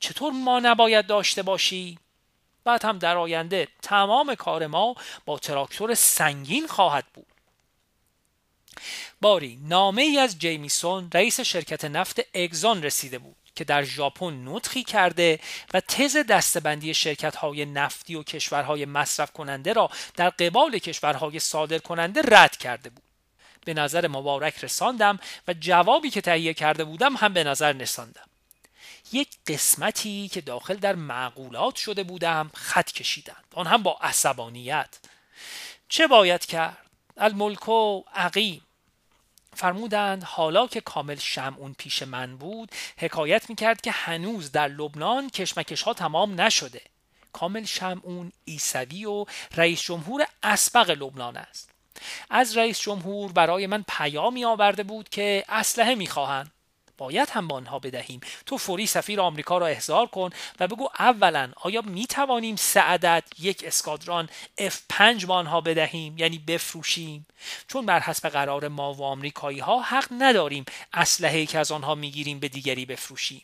چطور 0.00 0.32
ما 0.32 0.60
نباید 0.60 1.06
داشته 1.06 1.42
باشی؟ 1.42 1.98
بعد 2.64 2.84
هم 2.84 2.98
در 2.98 3.16
آینده 3.16 3.68
تمام 3.82 4.34
کار 4.34 4.66
ما 4.66 4.94
با 5.26 5.38
تراکتور 5.38 5.94
سنگین 5.94 6.66
خواهد 6.66 7.04
بود. 7.14 7.26
باری 9.20 9.58
نامه 9.62 10.02
ای 10.02 10.18
از 10.18 10.38
جیمیسون 10.38 11.10
رئیس 11.14 11.40
شرکت 11.40 11.84
نفت 11.84 12.20
اگزان 12.34 12.82
رسیده 12.82 13.18
بود 13.18 13.36
که 13.54 13.64
در 13.64 13.82
ژاپن 13.82 14.48
نطخی 14.48 14.84
کرده 14.84 15.40
و 15.74 15.80
تز 15.80 16.16
دستبندی 16.16 16.94
شرکت 16.94 17.36
های 17.36 17.64
نفتی 17.64 18.14
و 18.14 18.22
کشورهای 18.22 18.84
مصرف 18.84 19.32
کننده 19.32 19.72
را 19.72 19.90
در 20.16 20.30
قبال 20.30 20.78
کشورهای 20.78 21.38
صادر 21.38 21.78
کننده 21.78 22.22
رد 22.24 22.56
کرده 22.56 22.90
بود. 22.90 23.07
به 23.68 23.74
نظر 23.74 24.08
مبارک 24.08 24.64
رساندم 24.64 25.18
و 25.48 25.54
جوابی 25.60 26.10
که 26.10 26.20
تهیه 26.20 26.54
کرده 26.54 26.84
بودم 26.84 27.16
هم 27.16 27.32
به 27.32 27.44
نظر 27.44 27.72
نساندم 27.72 28.28
یک 29.12 29.28
قسمتی 29.46 30.28
که 30.28 30.40
داخل 30.40 30.74
در 30.74 30.94
معقولات 30.94 31.76
شده 31.76 32.02
بودم 32.02 32.50
خط 32.54 32.92
کشیدند. 32.92 33.44
آن 33.54 33.66
هم 33.66 33.82
با 33.82 33.98
عصبانیت. 34.00 34.98
چه 35.88 36.06
باید 36.06 36.46
کرد؟ 36.46 36.76
الملک 37.16 37.68
و 37.68 38.02
عقیم 38.14 38.62
فرمودند 39.56 40.24
حالا 40.24 40.66
که 40.66 40.80
کامل 40.80 41.16
شمعون 41.16 41.74
پیش 41.78 42.02
من 42.02 42.36
بود 42.36 42.70
حکایت 42.98 43.50
می‌کرد 43.50 43.80
که 43.80 43.90
هنوز 43.90 44.52
در 44.52 44.68
لبنان 44.68 45.30
کشمکش 45.30 45.82
ها 45.82 45.94
تمام 45.94 46.40
نشده. 46.40 46.82
کامل 47.32 47.64
شمعون 47.64 48.32
ایسوی 48.44 49.04
و 49.04 49.24
رئیس 49.56 49.82
جمهور 49.82 50.26
اسبق 50.42 50.90
لبنان 50.90 51.36
است. 51.36 51.77
از 52.30 52.56
رئیس 52.56 52.80
جمهور 52.80 53.32
برای 53.32 53.66
من 53.66 53.84
پیامی 53.88 54.44
آورده 54.44 54.82
بود 54.82 55.08
که 55.08 55.44
اسلحه 55.48 55.94
می‌خواهند. 55.94 56.52
باید 56.98 57.30
هم 57.30 57.48
به 57.48 57.54
آنها 57.54 57.78
بدهیم. 57.78 58.20
تو 58.46 58.58
فوری 58.58 58.86
سفیر 58.86 59.20
آمریکا 59.20 59.58
را 59.58 59.66
احضار 59.66 60.06
کن 60.06 60.30
و 60.60 60.68
بگو 60.68 60.88
اولا 60.98 61.52
آیا 61.56 61.82
می 61.82 62.06
توانیم 62.06 62.56
سه 62.56 63.22
یک 63.38 63.64
اسکادران 63.66 64.28
F5 64.60 65.24
به 65.26 65.32
آنها 65.32 65.60
بدهیم؟ 65.60 66.18
یعنی 66.18 66.38
بفروشیم. 66.38 67.26
چون 67.68 67.86
بر 67.86 68.00
حسب 68.00 68.28
قرار 68.28 68.68
ما 68.68 68.94
و 68.94 69.04
آمریکایی 69.04 69.58
ها 69.58 69.80
حق 69.82 70.08
نداریم 70.10 70.64
اسلحه 70.92 71.46
که 71.46 71.58
از 71.58 71.72
آنها 71.72 71.94
می‌گیریم 71.94 72.38
به 72.38 72.48
دیگری 72.48 72.86
بفروشیم. 72.86 73.42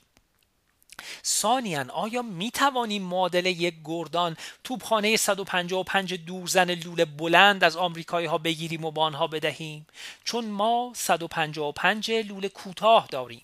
ثانیا 1.25 1.85
آیا 1.89 2.23
می 2.23 2.51
توانیم 2.51 3.03
معادل 3.03 3.47
یک 3.47 3.75
گردان 3.85 4.37
توپخانه 4.65 5.17
155 5.17 6.15
دورزن 6.15 6.71
لوله 6.71 7.05
بلند 7.05 7.65
از 7.65 7.77
آمریکایی 7.77 8.27
ها 8.27 8.39
بگیریم 8.39 8.85
و 8.85 8.91
با 8.91 9.03
آنها 9.03 9.27
بدهیم؟ 9.27 9.87
چون 10.25 10.45
ما 10.45 10.93
155 10.95 12.11
لوله 12.11 12.49
کوتاه 12.49 13.07
داریم. 13.11 13.43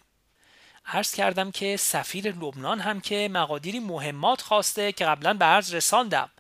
عرض 0.87 1.15
کردم 1.15 1.51
که 1.51 1.77
سفیر 1.77 2.35
لبنان 2.35 2.81
هم 2.81 3.01
که 3.01 3.29
مقادیری 3.33 3.81
مهمات 3.81 4.41
خواسته 4.41 4.93
که 4.93 5.05
قبلا 5.05 5.35
به 5.35 5.45
عرض 5.45 5.75
رساندم. 5.75 6.31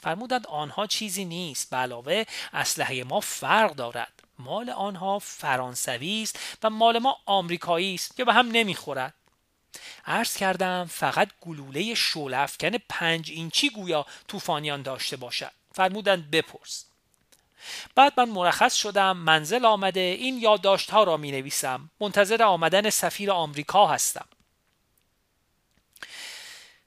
فرمودند 0.00 0.46
آنها 0.46 0.86
چیزی 0.86 1.24
نیست 1.24 1.70
به 1.70 1.76
علاوه 1.76 2.24
اسلحه 2.52 3.04
ما 3.04 3.20
فرق 3.20 3.74
دارد. 3.74 4.12
مال 4.38 4.70
آنها 4.70 5.18
فرانسوی 5.18 6.22
است 6.22 6.38
و 6.62 6.70
مال 6.70 6.98
ما 6.98 7.16
آمریکایی 7.26 7.94
است 7.94 8.16
که 8.16 8.24
به 8.24 8.32
هم 8.32 8.48
نمی‌خورد. 8.48 9.14
عرض 10.06 10.36
کردم 10.36 10.84
فقط 10.90 11.28
گلوله 11.40 11.94
شعله 11.94 12.36
افکن 12.36 12.70
پنج 12.88 13.30
اینچی 13.30 13.70
گویا 13.70 14.06
طوفانیان 14.28 14.82
داشته 14.82 15.16
باشد. 15.16 15.52
فرمودند 15.72 16.30
بپرس. 16.30 16.84
بعد 17.94 18.20
من 18.20 18.28
مرخص 18.28 18.74
شدم 18.74 19.16
منزل 19.16 19.64
آمده 19.64 20.00
این 20.00 20.38
یادداشت 20.38 20.90
ها 20.90 21.04
را 21.04 21.16
می 21.16 21.32
نویسم 21.32 21.90
منتظر 22.00 22.42
آمدن 22.42 22.90
سفیر 22.90 23.30
آمریکا 23.30 23.86
هستم. 23.86 24.26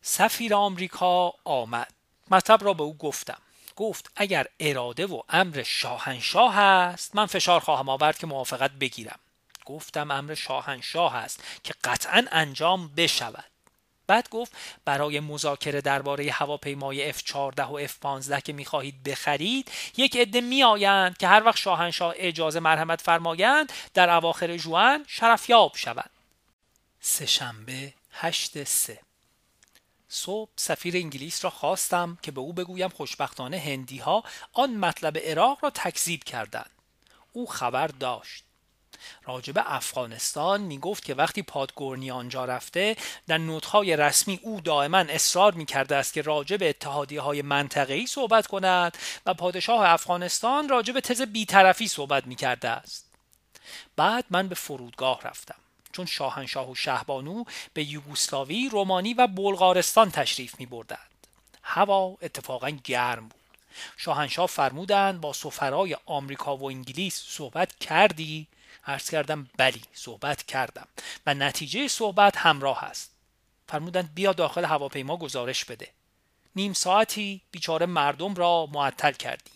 سفیر 0.01 0.55
آمریکا 0.55 1.33
آمد. 1.43 1.93
مطلب 2.31 2.63
را 2.63 2.73
به 2.73 2.83
او 2.83 2.97
گفتم. 2.97 3.37
گفت 3.75 4.11
اگر 4.15 4.47
اراده 4.59 5.05
و 5.05 5.21
امر 5.29 5.63
شاهنشاه 5.63 6.55
هست 6.55 7.15
من 7.15 7.25
فشار 7.25 7.59
خواهم 7.59 7.89
آورد 7.89 8.17
که 8.17 8.27
موافقت 8.27 8.71
بگیرم. 8.71 9.19
گفتم 9.65 10.11
امر 10.11 10.33
شاهنشاه 10.33 11.15
است 11.15 11.43
که 11.63 11.73
قطعا 11.83 12.25
انجام 12.31 12.87
بشود. 12.87 13.53
بعد 14.07 14.29
گفت 14.29 14.51
برای 14.85 15.19
مذاکره 15.19 15.81
درباره 15.81 16.31
هواپیمای 16.31 17.13
F14 17.13 17.59
و 17.59 17.87
F15 17.87 18.41
که 18.41 18.53
می‌خواهید 18.53 19.03
بخرید 19.03 19.71
یک 19.97 20.17
عده 20.17 20.41
میآیند 20.41 21.17
که 21.17 21.27
هر 21.27 21.43
وقت 21.43 21.57
شاهنشاه 21.57 22.13
اجازه 22.17 22.59
مرحمت 22.59 23.01
فرمایند 23.01 23.73
در 23.93 24.09
اواخر 24.09 24.57
جوان 24.57 25.05
شرفیاب 25.07 25.71
شوند. 25.75 26.09
سهشنبه 27.01 27.93
هشت 28.11 28.63
سه. 28.63 28.99
صبح 30.09 30.49
سفیر 30.55 30.95
انگلیس 30.97 31.43
را 31.43 31.49
خواستم 31.49 32.17
که 32.21 32.31
به 32.31 32.41
او 32.41 32.53
بگویم 32.53 32.89
خوشبختانه 32.89 33.59
هندی 33.59 33.97
ها 33.97 34.23
آن 34.53 34.75
مطلب 34.75 35.17
عراق 35.17 35.59
را 35.63 35.69
تکذیب 35.69 36.23
کردند. 36.23 36.69
او 37.33 37.47
خبر 37.47 37.87
داشت. 37.87 38.42
راجب 39.25 39.53
افغانستان 39.57 40.61
می 40.61 40.79
گفت 40.79 41.05
که 41.05 41.13
وقتی 41.13 41.41
پادگورنی 41.41 42.11
آنجا 42.11 42.45
رفته 42.45 42.95
در 43.27 43.37
نوتهای 43.37 43.97
رسمی 43.97 44.39
او 44.43 44.61
دائما 44.61 44.97
اصرار 44.97 45.53
می 45.53 45.65
کرده 45.65 45.95
است 45.95 46.13
که 46.13 46.21
راجب 46.21 46.63
اتحادی 46.63 47.17
های 47.17 47.41
منطقه‌ای 47.41 48.07
صحبت 48.07 48.47
کند 48.47 48.97
و 49.25 49.33
پادشاه 49.33 49.89
افغانستان 49.89 50.69
راجب 50.69 50.99
تز 50.99 51.21
بیطرفی 51.21 51.87
صحبت 51.87 52.27
می 52.27 52.35
کرده 52.35 52.69
است 52.69 53.05
بعد 53.95 54.25
من 54.29 54.47
به 54.47 54.55
فرودگاه 54.55 55.21
رفتم 55.21 55.55
چون 55.91 56.05
شاهنشاه 56.05 56.71
و 56.71 56.75
شهبانو 56.75 57.43
به 57.73 57.83
یوگوسلاوی، 57.83 58.69
رومانی 58.69 59.13
و 59.13 59.27
بلغارستان 59.27 60.11
تشریف 60.11 60.59
می 60.59 60.65
بردند. 60.65 60.99
هوا 61.63 62.17
اتفاقا 62.21 62.69
گرم 62.69 63.27
بود. 63.27 63.41
شاهنشاه 63.97 64.47
فرمودند 64.47 65.21
با 65.21 65.33
سفرای 65.33 65.97
آمریکا 66.05 66.57
و 66.57 66.65
انگلیس 66.65 67.23
صحبت 67.27 67.79
کردی؟ 67.79 68.47
عرض 68.85 69.09
کردم 69.09 69.49
بلی 69.57 69.81
صحبت 69.93 70.43
کردم 70.43 70.87
و 71.25 71.33
نتیجه 71.33 71.87
صحبت 71.87 72.37
همراه 72.37 72.83
است. 72.83 73.11
فرمودند 73.67 74.13
بیا 74.15 74.33
داخل 74.33 74.65
هواپیما 74.65 75.17
گزارش 75.17 75.65
بده. 75.65 75.89
نیم 76.55 76.73
ساعتی 76.73 77.41
بیچاره 77.51 77.85
مردم 77.85 78.35
را 78.35 78.65
معطل 78.65 79.11
کردیم. 79.11 79.53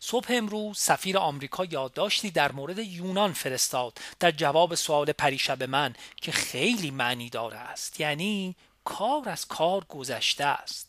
صبح 0.00 0.26
امروز 0.30 0.78
سفیر 0.78 1.18
آمریکا 1.18 1.64
یادداشتی 1.64 2.30
در 2.30 2.52
مورد 2.52 2.78
یونان 2.78 3.32
فرستاد 3.32 3.98
در 4.20 4.30
جواب 4.30 4.74
سوال 4.74 5.12
پریشب 5.12 5.62
من 5.62 5.94
که 6.16 6.32
خیلی 6.32 6.90
معنی 6.90 7.30
داره 7.30 7.58
است 7.58 8.00
یعنی 8.00 8.56
کار 8.84 9.28
از 9.28 9.46
کار 9.46 9.84
گذشته 9.84 10.44
است 10.44 10.88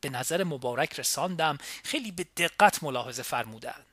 به 0.00 0.08
نظر 0.08 0.44
مبارک 0.44 1.00
رساندم 1.00 1.58
خیلی 1.84 2.10
به 2.10 2.26
دقت 2.36 2.82
ملاحظه 2.82 3.22
فرمودند 3.22 3.86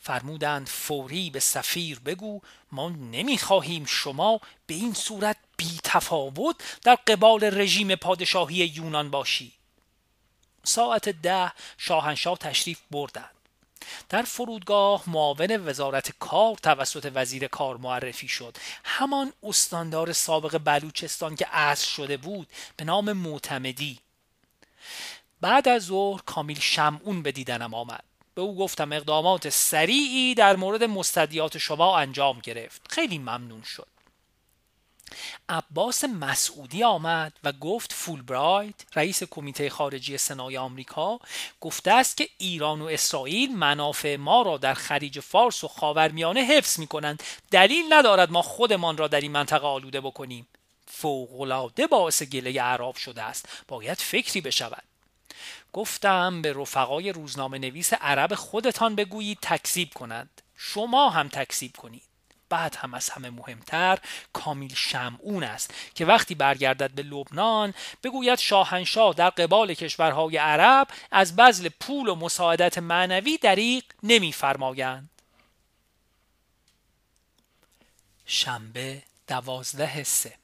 فرمودند 0.00 0.68
فوری 0.68 1.30
به 1.30 1.40
سفیر 1.40 2.00
بگو 2.00 2.40
ما 2.72 2.88
نمی‌خواهیم 2.88 3.84
شما 3.84 4.40
به 4.66 4.74
این 4.74 4.94
صورت 4.94 5.36
بی 5.56 5.80
تفاوت 5.84 6.56
در 6.82 6.94
قبال 6.94 7.44
رژیم 7.44 7.94
پادشاهی 7.94 8.56
یونان 8.56 9.10
باشی. 9.10 9.52
ساعت 10.64 11.08
ده 11.08 11.52
شاهنشاه 11.78 12.38
تشریف 12.38 12.80
بردند. 12.90 13.34
در 14.08 14.22
فرودگاه 14.22 15.02
معاون 15.06 15.68
وزارت 15.68 16.12
کار 16.18 16.56
توسط 16.56 17.10
وزیر 17.14 17.48
کار 17.48 17.76
معرفی 17.76 18.28
شد. 18.28 18.56
همان 18.84 19.32
استاندار 19.42 20.12
سابق 20.12 20.58
بلوچستان 20.58 21.36
که 21.36 21.46
عصر 21.46 21.86
شده 21.86 22.16
بود 22.16 22.48
به 22.76 22.84
نام 22.84 23.12
معتمدی. 23.12 23.98
بعد 25.40 25.68
از 25.68 25.82
ظهر 25.82 26.20
کامیل 26.26 26.60
شمعون 26.60 27.22
به 27.22 27.32
دیدنم 27.32 27.74
آمد. 27.74 28.04
به 28.38 28.44
او 28.44 28.56
گفتم 28.56 28.92
اقدامات 28.92 29.48
سریعی 29.48 30.34
در 30.34 30.56
مورد 30.56 30.84
مستدیات 30.84 31.58
شما 31.58 31.98
انجام 31.98 32.38
گرفت. 32.38 32.82
خیلی 32.90 33.18
ممنون 33.18 33.62
شد. 33.62 33.86
عباس 35.48 36.04
مسعودی 36.04 36.84
آمد 36.84 37.32
و 37.44 37.52
گفت 37.52 37.92
فولبرایت 37.92 38.74
رئیس 38.94 39.22
کمیته 39.22 39.70
خارجی 39.70 40.18
سنای 40.18 40.56
آمریکا 40.56 41.20
گفته 41.60 41.90
است 41.90 42.16
که 42.16 42.28
ایران 42.38 42.82
و 42.82 42.84
اسرائیل 42.84 43.56
منافع 43.56 44.16
ما 44.16 44.42
را 44.42 44.56
در 44.56 44.74
خلیج 44.74 45.20
فارس 45.20 45.64
و 45.64 45.68
خاورمیانه 45.68 46.40
حفظ 46.40 46.78
می 46.78 46.86
کنند 46.86 47.22
دلیل 47.50 47.84
ندارد 47.90 48.30
ما 48.30 48.42
خودمان 48.42 48.96
را 48.96 49.08
در 49.08 49.20
این 49.20 49.32
منطقه 49.32 49.66
آلوده 49.66 50.00
بکنیم. 50.00 50.48
فوقالعاده 50.86 51.86
باعث 51.86 52.22
گله 52.22 52.62
عرب 52.62 52.96
شده 52.96 53.22
است. 53.22 53.48
باید 53.68 53.98
فکری 53.98 54.40
بشود. 54.40 54.82
گفتم 55.72 56.42
به 56.42 56.52
رفقای 56.52 57.12
روزنامه 57.12 57.58
نویس 57.58 57.92
عرب 57.92 58.34
خودتان 58.34 58.94
بگویید 58.94 59.38
تکذیب 59.42 59.94
کنند. 59.94 60.42
شما 60.56 61.10
هم 61.10 61.28
تکذیب 61.28 61.76
کنید. 61.76 62.02
بعد 62.48 62.76
هم 62.76 62.94
از 62.94 63.10
همه 63.10 63.30
مهمتر 63.30 63.98
کامیل 64.32 64.74
شمعون 64.74 65.44
است 65.44 65.74
که 65.94 66.04
وقتی 66.04 66.34
برگردد 66.34 66.90
به 66.90 67.02
لبنان 67.02 67.74
بگوید 68.02 68.38
شاهنشاه 68.38 69.14
در 69.14 69.30
قبال 69.30 69.74
کشورهای 69.74 70.36
عرب 70.36 70.88
از 71.10 71.36
بذل 71.36 71.68
پول 71.80 72.08
و 72.08 72.14
مساعدت 72.14 72.78
معنوی 72.78 73.38
دریق 73.38 73.84
نمیفرمایند. 74.02 75.10
شنبه 78.26 79.02
دوازده 79.28 80.04
سه. 80.04 80.34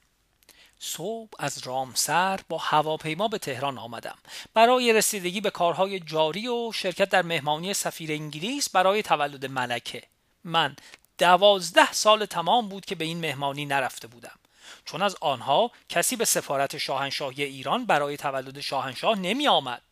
صبح 0.85 1.29
از 1.39 1.67
رامسر 1.67 2.41
با 2.49 2.59
هواپیما 2.59 3.29
به 3.29 3.39
تهران 3.39 3.79
آمدم. 3.79 4.19
برای 4.55 4.93
رسیدگی 4.93 5.41
به 5.41 5.51
کارهای 5.51 6.01
جاری 6.01 6.49
و 6.49 6.73
شرکت 6.73 7.09
در 7.09 7.23
مهمانی 7.23 7.75
سفیر 7.75 8.13
انگلیس 8.13 8.69
برای 8.69 9.03
تولد 9.03 9.47
ملکه. 9.47 10.03
من 10.45 10.77
دوازده 11.19 11.93
سال 11.93 12.27
تمام 12.27 12.69
بود 12.69 12.85
که 12.85 12.95
به 12.95 13.05
این 13.05 13.21
مهمانی 13.21 13.67
نرفته 13.67 14.09
بودم. 14.09 14.39
چون 14.85 15.03
از 15.03 15.17
آنها 15.21 15.71
کسی 15.89 16.17
به 16.17 16.25
سفارت 16.25 16.79
شاهنشاهی 16.79 17.43
ایران 17.45 17.87
برای 17.87 18.17
تولد 18.17 18.61
شاهنشاه 18.61 19.19
نمی 19.19 19.49
آمد. 19.49 19.83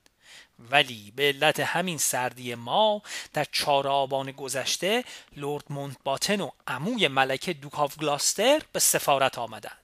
ولی 0.58 1.12
به 1.16 1.22
علت 1.22 1.60
همین 1.60 1.98
سردی 1.98 2.54
ما 2.54 3.02
در 3.32 3.46
چهار 3.52 3.88
آبان 3.88 4.32
گذشته 4.32 5.04
لورد 5.36 5.64
مونتباتن 5.70 6.40
و 6.40 6.50
عموی 6.66 7.08
ملکه 7.08 7.52
دوکاف 7.52 7.98
گلاستر 7.98 8.62
به 8.72 8.78
سفارت 8.78 9.38
آمدند. 9.38 9.81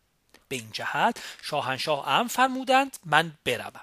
به 0.48 0.56
این 0.56 0.68
جهت 0.72 1.22
شاهنشاه 1.42 2.08
ام 2.08 2.28
فرمودند 2.28 2.98
من 3.04 3.32
بروم. 3.44 3.80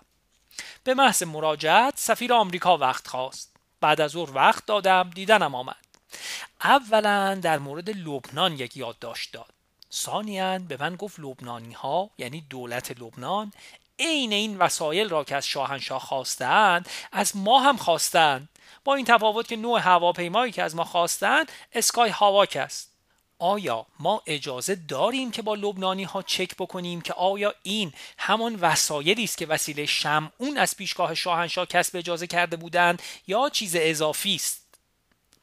به 0.84 0.94
محض 0.94 1.24
مراجعت 1.24 1.94
سفیر 1.98 2.34
آمریکا 2.34 2.78
وقت 2.78 3.08
خواست. 3.08 3.52
بعد 3.82 4.02
از 4.02 4.12
ظهر 4.12 4.32
وقت 4.36 4.66
دادم 4.66 5.10
دیدنم 5.16 5.56
آمد. 5.56 5.86
اولا 6.64 7.36
در 7.36 7.60
مورد 7.60 7.90
لبنان 7.90 8.54
یک 8.54 8.78
یادداشت 8.78 9.32
داد. 9.32 9.54
ثانیا 9.94 10.60
به 10.60 10.78
من 10.80 10.96
گفت 10.96 11.20
لبنانی 11.20 11.74
ها 11.74 12.10
یعنی 12.18 12.42
دولت 12.50 13.02
لبنان 13.02 13.52
عین 14.00 14.34
این 14.34 14.58
وسایل 14.58 15.10
را 15.10 15.24
که 15.24 15.36
از 15.36 15.48
شاهنشاه 15.48 16.02
خواستند 16.02 16.90
از 17.12 17.38
ما 17.38 17.60
هم 17.60 17.78
خواستند. 17.78 18.50
با 18.84 18.96
این 18.96 19.06
تفاوت 19.06 19.48
که 19.48 19.56
نوع 19.56 19.80
هواپیمایی 19.80 20.52
که 20.52 20.64
از 20.64 20.76
ما 20.76 20.84
خواستند 20.84 21.52
اسکای 21.74 22.10
هاواک 22.10 22.58
است. 22.62 22.95
آیا 23.40 23.86
ما 24.00 24.22
اجازه 24.26 24.76
داریم 24.76 25.32
که 25.32 25.42
با 25.42 25.56
لبنانی 25.56 26.04
ها 26.04 26.22
چک 26.22 26.56
بکنیم 26.56 27.02
که 27.02 27.14
آیا 27.14 27.54
این 27.64 27.94
همان 28.18 28.56
وسایلی 28.56 29.24
است 29.24 29.38
که 29.38 29.46
وسیله 29.46 29.86
شمعون 29.86 30.58
از 30.58 30.78
پیشگاه 30.78 31.16
شاهنشاه 31.16 31.66
کسب 31.66 31.98
اجازه 31.98 32.28
کرده 32.28 32.58
بودند 32.58 33.02
یا 33.28 33.50
چیز 33.50 33.76
اضافی 33.80 34.36
است؟ 34.36 34.66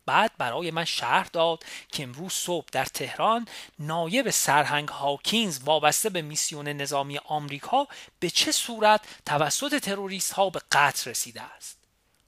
بعد 0.07 0.31
برای 0.39 0.71
من 0.71 0.85
شهر 0.85 1.29
داد 1.33 1.65
که 1.93 2.03
امروز 2.03 2.33
صبح 2.33 2.67
در 2.73 2.85
تهران 2.85 3.49
نایب 3.79 4.31
سرهنگ 4.31 4.89
هاکینز 4.89 5.61
وابسته 5.65 6.11
به 6.11 6.23
میسیون 6.23 6.69
نظامی 6.69 7.19
آمریکا 7.19 7.89
به 8.21 8.31
چه 8.31 8.53
صورت 8.53 9.01
توسط 9.27 9.79
تروریست 9.79 10.33
ها 10.33 10.51
به 10.51 10.61
قتل 10.73 11.11
رسیده 11.11 11.43
است؟ 11.43 11.82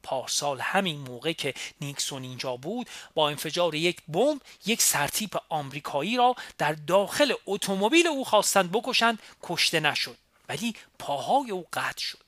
پارسال 0.05 0.61
همین 0.61 0.99
موقع 0.99 1.33
که 1.33 1.55
نیکسون 1.81 2.23
اینجا 2.23 2.57
بود 2.57 2.87
با 3.15 3.29
انفجار 3.29 3.75
یک 3.75 4.03
بمب 4.09 4.41
یک 4.67 4.83
سرتیپ 4.83 5.37
آمریکایی 5.49 6.17
را 6.17 6.37
در 6.59 6.73
داخل 6.73 7.33
اتومبیل 7.47 8.07
او 8.07 8.25
خواستند 8.25 8.73
بکشند 8.73 9.19
کشته 9.43 9.81
نشد. 9.81 10.17
ولی 10.49 10.75
پاهای 10.99 11.51
او 11.51 11.67
قطع 11.73 12.01
شد. 12.01 12.25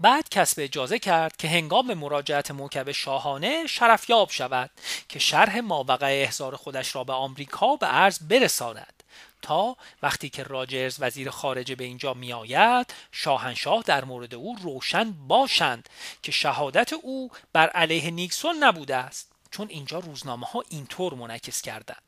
بعد 0.00 0.28
کسب 0.28 0.60
اجازه 0.60 0.98
کرد 0.98 1.36
که 1.36 1.48
هنگام 1.48 1.94
مراجعت 1.94 2.50
موکب 2.50 2.92
شاهانه 2.92 3.66
شرفیاب 3.66 4.30
شود 4.30 4.70
که 5.08 5.18
شرح 5.18 5.60
ماوقع 5.60 6.22
احضار 6.22 6.56
خودش 6.56 6.94
را 6.94 7.04
به 7.04 7.12
آمریکا 7.12 7.76
به 7.76 7.86
عرض 7.86 8.18
برساند. 8.18 9.01
تا 9.42 9.76
وقتی 10.02 10.28
که 10.28 10.42
راجرز 10.42 10.96
وزیر 11.00 11.30
خارجه 11.30 11.74
به 11.74 11.84
اینجا 11.84 12.14
میآید 12.14 12.94
شاهنشاه 13.12 13.82
در 13.82 14.04
مورد 14.04 14.34
او 14.34 14.56
روشن 14.62 15.12
باشند 15.12 15.88
که 16.22 16.32
شهادت 16.32 16.92
او 16.92 17.30
بر 17.52 17.68
علیه 17.68 18.10
نیکسون 18.10 18.56
نبوده 18.56 18.96
است 18.96 19.32
چون 19.50 19.68
اینجا 19.68 19.98
روزنامه 19.98 20.46
ها 20.46 20.64
اینطور 20.68 21.14
منعکس 21.14 21.62
کردند. 21.62 22.02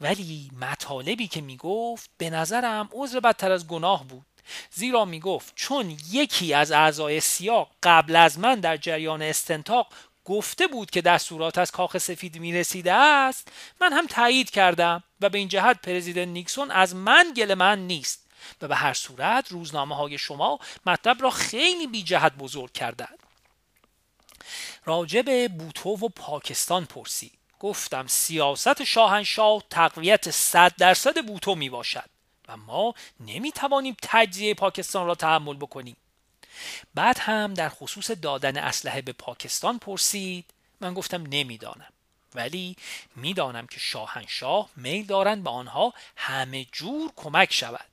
ولی 0.00 0.50
مطالبی 0.60 1.28
که 1.28 1.40
می‌گفت 1.40 2.10
به 2.18 2.30
نظرم 2.30 2.88
عذر 2.92 3.20
بدتر 3.20 3.52
از 3.52 3.66
گناه 3.66 4.04
بود. 4.04 4.26
زیرا 4.70 5.04
می 5.04 5.20
گفت 5.20 5.52
چون 5.56 5.96
یکی 6.10 6.54
از 6.54 6.72
اعضای 6.72 7.20
سیاق 7.20 7.70
قبل 7.82 8.16
از 8.16 8.38
من 8.38 8.60
در 8.60 8.76
جریان 8.76 9.22
استنتاق 9.22 9.92
گفته 10.24 10.66
بود 10.66 10.90
که 10.90 11.02
دستورات 11.02 11.58
از 11.58 11.70
کاخ 11.70 11.98
سفید 11.98 12.38
می 12.38 12.52
رسیده 12.52 12.92
است 12.92 13.48
من 13.80 13.92
هم 13.92 14.06
تایید 14.06 14.50
کردم 14.50 15.02
و 15.20 15.28
به 15.28 15.38
این 15.38 15.48
جهت 15.48 15.82
پرزیدنت 15.82 16.28
نیکسون 16.28 16.70
از 16.70 16.94
من 16.94 17.32
گل 17.36 17.54
من 17.54 17.86
نیست 17.86 18.26
و 18.62 18.68
به 18.68 18.76
هر 18.76 18.94
صورت 18.94 19.48
روزنامه 19.48 19.96
های 19.96 20.18
شما 20.18 20.58
مطلب 20.86 21.22
را 21.22 21.30
خیلی 21.30 21.86
بی 21.86 22.02
جهت 22.02 22.32
بزرگ 22.32 22.72
کردند. 22.72 23.18
راجع 24.84 25.22
به 25.22 25.48
بوتو 25.48 25.90
و 25.90 26.08
پاکستان 26.08 26.84
پرسید 26.84 27.32
گفتم 27.60 28.06
سیاست 28.06 28.84
شاهنشاه 28.84 29.62
تقویت 29.70 30.30
صد 30.30 30.72
درصد 30.78 31.26
بوتو 31.26 31.54
می 31.54 31.70
باشد 31.70 32.10
و 32.48 32.56
ما 32.56 32.94
نمی 33.20 33.52
توانیم 33.52 33.96
تجزیه 34.02 34.54
پاکستان 34.54 35.06
را 35.06 35.14
تحمل 35.14 35.56
بکنیم. 35.56 35.96
بعد 36.94 37.18
هم 37.18 37.54
در 37.54 37.68
خصوص 37.68 38.10
دادن 38.10 38.56
اسلحه 38.56 39.02
به 39.02 39.12
پاکستان 39.12 39.78
پرسید 39.78 40.44
من 40.80 40.94
گفتم 40.94 41.24
نمی‌دانم. 41.30 41.92
ولی 42.34 42.76
می‌دانم 43.16 43.66
که 43.66 43.80
شاهنشاه 43.80 44.68
میل 44.76 45.06
دارند 45.06 45.44
به 45.44 45.50
آنها 45.50 45.94
همه 46.16 46.64
جور 46.64 47.12
کمک 47.16 47.52
شود. 47.52 47.84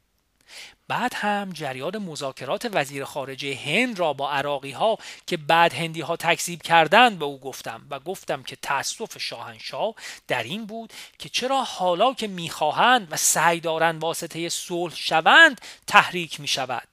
بعد 0.87 1.13
هم 1.15 1.51
جریان 1.53 1.97
مذاکرات 1.97 2.69
وزیر 2.73 3.05
خارجه 3.05 3.55
هند 3.55 3.99
را 3.99 4.13
با 4.13 4.31
عراقی 4.31 4.71
ها 4.71 4.97
که 5.27 5.37
بعد 5.37 5.73
هندی 5.73 6.01
ها 6.01 6.15
تکذیب 6.15 6.61
کردند 6.61 7.19
به 7.19 7.25
او 7.25 7.39
گفتم 7.39 7.87
و 7.89 7.99
گفتم 7.99 8.43
که 8.43 8.55
تاسف 8.55 9.17
شاهنشاه 9.17 9.95
در 10.27 10.43
این 10.43 10.65
بود 10.65 10.93
که 11.19 11.29
چرا 11.29 11.63
حالا 11.63 12.13
که 12.13 12.27
می‌خواهند 12.27 13.07
و 13.11 13.17
سعی 13.17 13.59
دارند 13.59 14.01
واسطه 14.01 14.49
صلح 14.49 14.95
شوند 14.95 15.61
تحریک 15.87 16.39
می 16.39 16.47
شود 16.47 16.87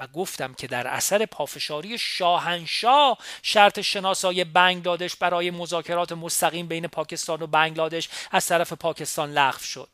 و 0.00 0.06
گفتم 0.06 0.54
که 0.54 0.66
در 0.66 0.86
اثر 0.86 1.26
پافشاری 1.26 1.98
شاهنشاه 1.98 3.18
شرط 3.42 3.80
شناسای 3.80 4.44
بنگلادش 4.44 5.16
برای 5.16 5.50
مذاکرات 5.50 6.12
مستقیم 6.12 6.66
بین 6.66 6.86
پاکستان 6.86 7.42
و 7.42 7.46
بنگلادش 7.46 8.08
از 8.30 8.46
طرف 8.46 8.72
پاکستان 8.72 9.32
لغو 9.32 9.58
شد. 9.58 9.88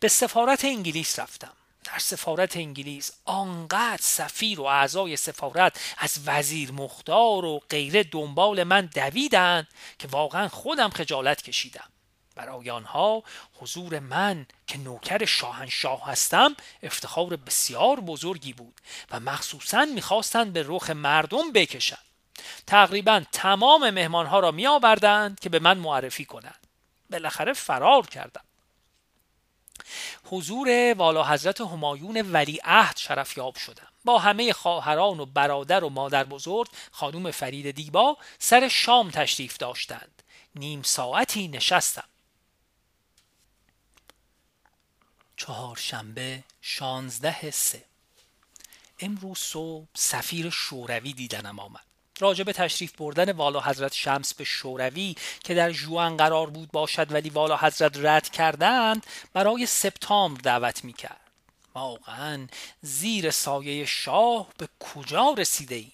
به 0.00 0.08
سفارت 0.08 0.64
انگلیس 0.64 1.18
رفتم. 1.18 1.52
در 1.84 1.98
سفارت 1.98 2.56
انگلیس 2.56 3.12
آنقدر 3.24 4.02
سفیر 4.02 4.60
و 4.60 4.64
اعضای 4.64 5.16
سفارت 5.16 5.80
از 5.98 6.20
وزیر 6.26 6.72
مختار 6.72 7.44
و 7.44 7.60
غیره 7.70 8.04
دنبال 8.04 8.64
من 8.64 8.86
دویدند 8.86 9.68
که 9.98 10.08
واقعا 10.08 10.48
خودم 10.48 10.90
خجالت 10.90 11.42
کشیدم. 11.42 11.91
برای 12.34 12.70
آنها 12.70 13.22
حضور 13.60 13.98
من 13.98 14.46
که 14.66 14.78
نوکر 14.78 15.24
شاهنشاه 15.24 16.06
هستم 16.06 16.56
افتخار 16.82 17.36
بسیار 17.36 18.00
بزرگی 18.00 18.52
بود 18.52 18.80
و 19.10 19.20
مخصوصا 19.20 19.84
می‌خواستند 19.84 20.52
به 20.52 20.64
رخ 20.66 20.90
مردم 20.90 21.52
بکشند. 21.52 21.98
تقریبا 22.66 23.22
تمام 23.32 23.90
مهمانها 23.90 24.40
را 24.40 24.50
می 24.50 24.66
آوردند 24.66 25.40
که 25.40 25.48
به 25.48 25.58
من 25.58 25.78
معرفی 25.78 26.24
کنند. 26.24 26.66
بالاخره 27.10 27.52
فرار 27.52 28.06
کردم. 28.06 28.44
حضور 30.24 30.94
والا 30.94 31.24
حضرت 31.24 31.60
همایون 31.60 32.20
ولی 32.32 32.60
عهد 32.64 32.96
شرفیاب 32.96 33.56
شدم. 33.56 33.86
با 34.04 34.18
همه 34.18 34.52
خواهران 34.52 35.20
و 35.20 35.26
برادر 35.26 35.84
و 35.84 35.88
مادر 35.88 36.24
بزرگ 36.24 36.68
خانم 36.90 37.30
فرید 37.30 37.70
دیبا 37.70 38.16
سر 38.38 38.68
شام 38.68 39.10
تشریف 39.10 39.56
داشتند. 39.56 40.22
نیم 40.54 40.82
ساعتی 40.82 41.48
نشستم. 41.48 42.04
چهارشنبه 45.46 46.44
شانزده 46.60 47.50
سه. 47.50 47.84
امروز 49.00 49.38
صبح 49.38 49.86
سفیر 49.94 50.50
شوروی 50.50 51.12
دیدنم 51.12 51.58
آمد. 51.58 51.80
راجب 52.20 52.52
تشریف 52.52 52.92
بردن 52.92 53.32
والا 53.32 53.60
حضرت 53.60 53.92
شمس 53.92 54.34
به 54.34 54.44
شوروی 54.44 55.14
که 55.44 55.54
در 55.54 55.72
جوان 55.72 56.16
قرار 56.16 56.50
بود 56.50 56.70
باشد 56.70 57.12
ولی 57.12 57.30
والا 57.30 57.56
حضرت 57.56 57.96
رد 57.96 58.28
کردند 58.28 59.06
برای 59.32 59.66
سپتامبر 59.66 60.40
دعوت 60.40 60.84
می‌کرد. 60.84 61.20
واقعا 61.74 62.46
زیر 62.82 63.30
سایه 63.30 63.84
شاه 63.84 64.48
به 64.58 64.68
کجا 64.80 65.34
رسیده 65.38 65.74
ایم؟ 65.74 65.92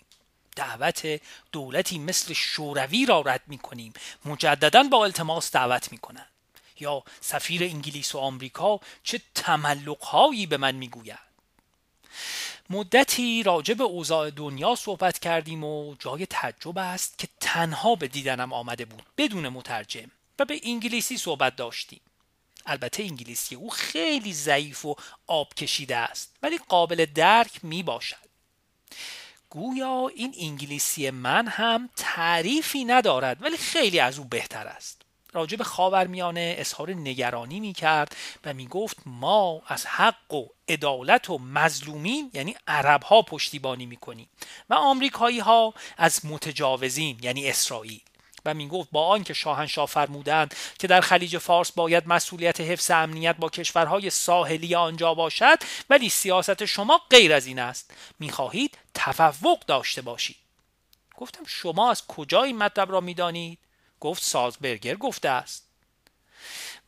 دعوت 0.57 1.21
دولتی 1.53 1.99
مثل 1.99 2.33
شوروی 2.33 3.07
را 3.07 3.21
رد 3.21 3.43
می‌کنیم. 3.47 3.93
مجددا 4.25 4.83
با 4.83 5.05
التماس 5.05 5.53
دعوت 5.53 5.93
می‌کنند. 5.93 6.31
یا 6.83 7.03
سفیر 7.21 7.63
انگلیس 7.63 8.15
و 8.15 8.19
آمریکا 8.19 8.81
چه 9.03 9.21
تملقهایی 9.35 10.47
به 10.47 10.57
من 10.57 10.75
می‌گوید؟ 10.75 11.29
مدتی 12.71 13.43
راجع 13.43 13.75
به 13.75 13.85
اوضاع 13.85 14.31
دنیا 14.31 14.75
صحبت 14.75 15.19
کردیم 15.19 15.65
و 15.65 15.95
جای 15.99 16.27
تعجب 16.27 16.79
است 16.79 17.19
که 17.19 17.29
تنها 17.41 17.95
به 17.95 18.09
دیدنم 18.09 18.53
آمده 18.53 18.85
بود 18.85 19.03
بدون 19.17 19.49
مترجم 19.49 20.11
و 20.39 20.45
به 20.45 20.61
انگلیسی 20.63 21.19
صحبت 21.19 21.57
داشتیم. 21.57 22.01
البته 22.67 23.03
انگلیسی 23.03 23.55
او 23.55 23.71
خیلی 23.71 24.33
ضعیف 24.33 24.85
و 24.85 24.97
آب 25.27 25.55
کشیده 25.55 25.97
است 25.97 26.37
ولی 26.43 26.59
قابل 26.69 27.07
درک 27.15 27.65
می 27.65 27.83
باشد 27.83 28.29
گویا 29.51 30.11
این 30.15 30.35
انگلیسی 30.39 31.11
من 31.11 31.47
هم 31.47 31.89
تعریفی 31.97 32.85
ندارد 32.85 33.43
ولی 33.43 33.57
خیلی 33.57 34.01
از 34.01 34.19
او 34.19 34.25
بهتر 34.25 34.67
است. 34.67 35.03
راجع 35.39 35.57
به 35.57 35.65
خاورمیانه 35.65 36.55
اظهار 36.59 36.91
نگرانی 36.91 37.61
می 37.61 37.73
کرد 37.73 38.17
و 38.45 38.55
می 38.55 38.67
گفت 38.67 38.97
ما 39.07 39.63
از 39.67 39.87
حق 39.87 40.35
و 40.35 40.47
عدالت 40.69 41.31
و 41.31 41.39
مظلومین 41.39 42.31
یعنی 42.35 42.57
عرب 42.67 43.03
ها 43.03 43.23
پشتیبانی 43.23 43.87
می 43.87 43.97
کنیم 43.97 44.29
و 44.71 44.75
آمریکایی 44.75 45.39
ها 45.39 45.75
از 45.97 46.27
متجاوزین 46.27 47.19
یعنی 47.23 47.49
اسرائیل. 47.49 48.01
و 48.45 48.55
می 48.55 48.69
گفت 48.69 48.89
با 48.93 49.07
آنکه 49.07 49.35
شاهنشاه 49.35 49.87
فرمودند 49.87 50.55
که 50.79 50.87
در 50.87 51.01
خلیج 51.01 51.39
فارس 51.39 51.73
باید 51.73 52.09
مسئولیت 52.09 52.61
حفظ 52.61 52.91
امنیت 52.91 53.37
با 53.37 53.49
کشورهای 53.49 54.11
ساحلی 54.11 54.75
آنجا 54.75 55.15
باشد 55.15 55.59
ولی 55.91 56.09
سیاست 56.09 56.65
شما 56.65 57.01
غیر 57.11 57.33
از 57.33 57.47
این 57.47 57.59
است. 57.59 57.91
می 58.19 58.31
خواهید 58.31 58.79
تفوق 58.95 59.65
داشته 59.67 60.03
باشید. 60.03 60.37
گفتم 61.17 61.45
شما 61.47 61.91
از 61.91 62.07
کجا 62.07 62.43
این 62.43 62.59
مطلب 62.59 62.93
را 62.93 63.01
می‌دانید؟ 63.01 63.59
گفت 64.01 64.23
سازبرگر 64.23 64.95
گفته 64.95 65.29
است. 65.29 65.69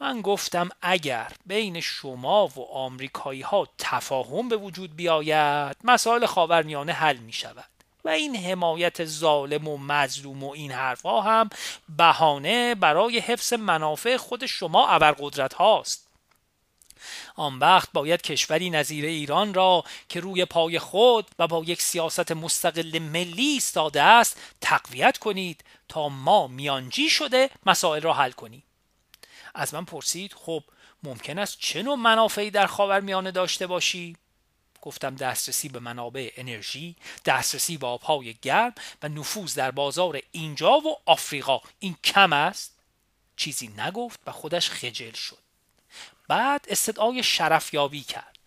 من 0.01 0.20
گفتم 0.20 0.68
اگر 0.83 1.33
بین 1.46 1.81
شما 1.81 2.46
و 2.46 2.73
آمریکایی 2.73 3.40
ها 3.40 3.68
تفاهم 3.79 4.49
به 4.49 4.57
وجود 4.57 4.96
بیاید 4.96 5.77
مسائل 5.85 6.27
خاورمیانه 6.27 6.92
حل 6.92 7.16
می 7.16 7.33
شود 7.33 7.64
و 8.05 8.09
این 8.09 8.37
حمایت 8.37 9.05
ظالم 9.05 9.68
و 9.68 9.79
مظلوم 9.79 10.44
و 10.44 10.51
این 10.51 10.73
حرفها 10.73 11.20
هم 11.20 11.51
بهانه 11.96 12.75
برای 12.75 13.18
حفظ 13.18 13.53
منافع 13.53 14.16
خود 14.16 14.46
شما 14.46 14.88
ابرقدرت 14.88 15.55
هاست. 15.55 16.11
آن 17.37 17.59
وقت 17.59 17.88
باید 17.92 18.23
کشوری 18.23 18.70
نظیر 18.70 19.05
ایران 19.05 19.55
را 19.55 19.85
که 20.09 20.20
روی 20.20 20.44
پای 20.44 20.79
خود 20.79 21.27
و 21.38 21.46
با 21.46 21.62
یک 21.66 21.83
سیاست 21.83 22.33
مستقل 22.33 22.99
ملی 22.99 23.42
ایستاده 23.42 24.03
است 24.03 24.40
تقویت 24.61 25.18
کنید 25.18 25.64
تا 25.90 26.09
ما 26.09 26.46
میانجی 26.46 27.11
شده 27.11 27.50
مسائل 27.66 28.03
را 28.03 28.14
حل 28.14 28.31
کنیم. 28.31 28.62
از 29.55 29.74
من 29.74 29.85
پرسید 29.85 30.33
خب 30.33 30.64
ممکن 31.03 31.38
است 31.38 31.59
چه 31.59 31.83
نوع 31.83 31.96
منافعی 31.96 32.50
در 32.50 32.66
خاورمیانه 32.66 33.31
داشته 33.31 33.66
باشی؟ 33.66 34.16
گفتم 34.83 35.16
دسترسی 35.16 35.68
به 35.68 35.79
منابع 35.79 36.33
انرژی 36.37 36.96
دسترسی 37.24 37.76
به 37.76 37.87
آبهای 37.87 38.35
گرم 38.42 38.74
و 39.03 39.09
نفوذ 39.09 39.55
در 39.55 39.70
بازار 39.70 40.20
اینجا 40.33 40.72
و 40.72 40.96
آفریقا. 41.07 41.61
این 41.79 41.96
کم 42.05 42.33
است؟ 42.33 42.79
چیزی 43.37 43.68
نگفت 43.68 44.20
و 44.26 44.33
خودش 44.33 44.70
خجل 44.70 45.12
شد. 45.12 45.38
بعد 46.29 46.66
استدعای 46.68 47.22
شرفیابی 47.22 48.03
کرد. 48.03 48.38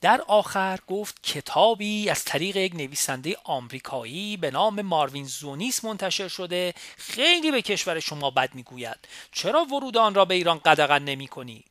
در 0.00 0.20
آخر 0.20 0.78
گفت 0.86 1.22
کتابی 1.22 2.10
از 2.10 2.24
طریق 2.24 2.56
یک 2.56 2.74
نویسنده 2.74 3.36
آمریکایی 3.44 4.36
به 4.36 4.50
نام 4.50 4.82
ماروین 4.82 5.24
زونیس 5.24 5.84
منتشر 5.84 6.28
شده 6.28 6.74
خیلی 6.96 7.50
به 7.50 7.62
کشور 7.62 8.00
شما 8.00 8.30
بد 8.30 8.54
می‌گوید. 8.54 9.08
چرا 9.32 9.64
ورود 9.64 9.96
آن 9.96 10.14
را 10.14 10.24
به 10.24 10.34
ایران 10.34 10.58
قدغن 10.58 11.02
نمی 11.02 11.28
کنید 11.28 11.70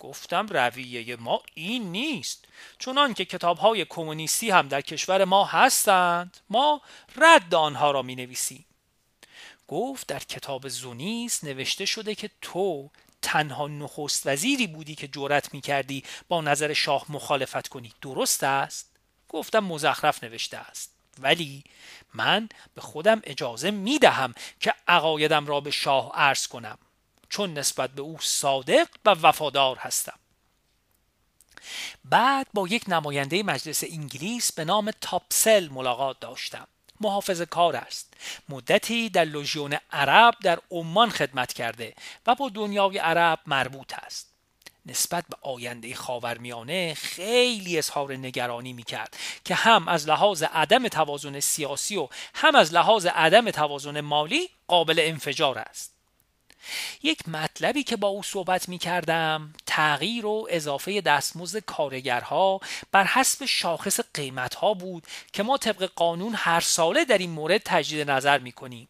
گفتم 0.00 0.46
رویه 0.46 1.16
ما 1.16 1.42
این 1.54 1.92
نیست. 1.92 2.44
چونان 2.78 3.14
که 3.14 3.24
کتاب 3.24 3.58
های 3.58 3.84
کمونیستی 3.84 4.50
هم 4.50 4.68
در 4.68 4.80
کشور 4.80 5.24
ما 5.24 5.44
هستند 5.44 6.36
ما 6.50 6.80
رد 7.16 7.54
آنها 7.54 7.90
را 7.90 8.02
می 8.02 8.14
نویسیم 8.14 8.64
گفت 9.68 10.06
در 10.06 10.18
کتاب 10.18 10.68
زونیس 10.68 11.44
نوشته 11.44 11.84
شده 11.84 12.14
که 12.14 12.30
تو 12.42 12.90
تنها 13.28 13.68
نخست 13.68 14.26
وزیری 14.26 14.66
بودی 14.66 14.94
که 14.94 15.08
جرأت 15.08 15.54
می 15.54 15.60
کردی 15.60 16.04
با 16.28 16.40
نظر 16.40 16.72
شاه 16.72 17.04
مخالفت 17.08 17.68
کنی. 17.68 17.92
درست 18.02 18.44
است؟ 18.44 18.90
گفتم 19.28 19.58
مزخرف 19.58 20.24
نوشته 20.24 20.56
است. 20.56 20.92
ولی 21.18 21.64
من 22.14 22.48
به 22.74 22.80
خودم 22.80 23.20
اجازه 23.24 23.70
می 23.70 23.98
دهم 23.98 24.34
که 24.60 24.74
عقایدم 24.88 25.46
را 25.46 25.60
به 25.60 25.70
شاه 25.70 26.10
عرض 26.14 26.46
کنم. 26.46 26.78
چون 27.28 27.58
نسبت 27.58 27.90
به 27.90 28.02
او 28.02 28.18
صادق 28.20 28.88
و 29.04 29.10
وفادار 29.10 29.76
هستم. 29.78 30.18
بعد 32.04 32.46
با 32.54 32.68
یک 32.68 32.84
نماینده 32.88 33.42
مجلس 33.42 33.84
انگلیس 33.84 34.52
به 34.52 34.64
نام 34.64 34.90
تاپسل 35.00 35.68
ملاقات 35.68 36.20
داشتم. 36.20 36.68
محافظ 37.00 37.40
کار 37.40 37.76
است. 37.76 38.14
مدتی 38.48 39.10
در 39.10 39.24
لژیون 39.24 39.78
عرب 39.92 40.34
در 40.42 40.58
عمان 40.70 41.10
خدمت 41.10 41.52
کرده 41.52 41.94
و 42.26 42.34
با 42.34 42.48
دنیای 42.48 42.98
عرب 42.98 43.38
مربوط 43.46 43.92
است. 43.92 44.28
نسبت 44.86 45.24
به 45.28 45.36
آینده 45.42 45.94
خاورمیانه 45.94 46.94
خیلی 46.94 47.78
اظهار 47.78 48.12
نگرانی 48.12 48.72
می‌کرد 48.72 49.16
که 49.44 49.54
هم 49.54 49.88
از 49.88 50.08
لحاظ 50.08 50.42
عدم 50.42 50.88
توازن 50.88 51.40
سیاسی 51.40 51.96
و 51.96 52.08
هم 52.34 52.54
از 52.54 52.74
لحاظ 52.74 53.06
عدم 53.06 53.50
توازن 53.50 54.00
مالی 54.00 54.50
قابل 54.66 55.00
انفجار 55.02 55.58
است. 55.58 55.97
یک 57.02 57.28
مطلبی 57.28 57.82
که 57.82 57.96
با 57.96 58.08
او 58.08 58.22
صحبت 58.22 58.68
می 58.68 58.78
کردم 58.78 59.52
تغییر 59.66 60.26
و 60.26 60.46
اضافه 60.50 61.00
دستمزد 61.00 61.58
کارگرها 61.58 62.60
بر 62.92 63.04
حسب 63.04 63.44
شاخص 63.44 64.00
قیمتها 64.14 64.74
بود 64.74 65.06
که 65.32 65.42
ما 65.42 65.56
طبق 65.56 65.90
قانون 65.96 66.34
هر 66.36 66.60
ساله 66.60 67.04
در 67.04 67.18
این 67.18 67.30
مورد 67.30 67.62
تجدید 67.64 68.10
نظر 68.10 68.38
می 68.38 68.52
کنیم 68.52 68.88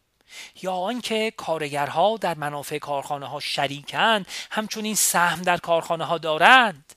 یا 0.61 0.73
آنکه 0.73 1.33
کارگرها 1.37 2.17
در 2.17 2.37
منافع 2.37 2.77
کارخانه 2.77 3.25
ها 3.25 3.39
شریکند 3.39 4.27
همچنین 4.51 4.95
سهم 4.95 5.41
در 5.41 5.57
کارخانه 5.57 6.05
ها 6.05 6.17
دارند. 6.17 6.95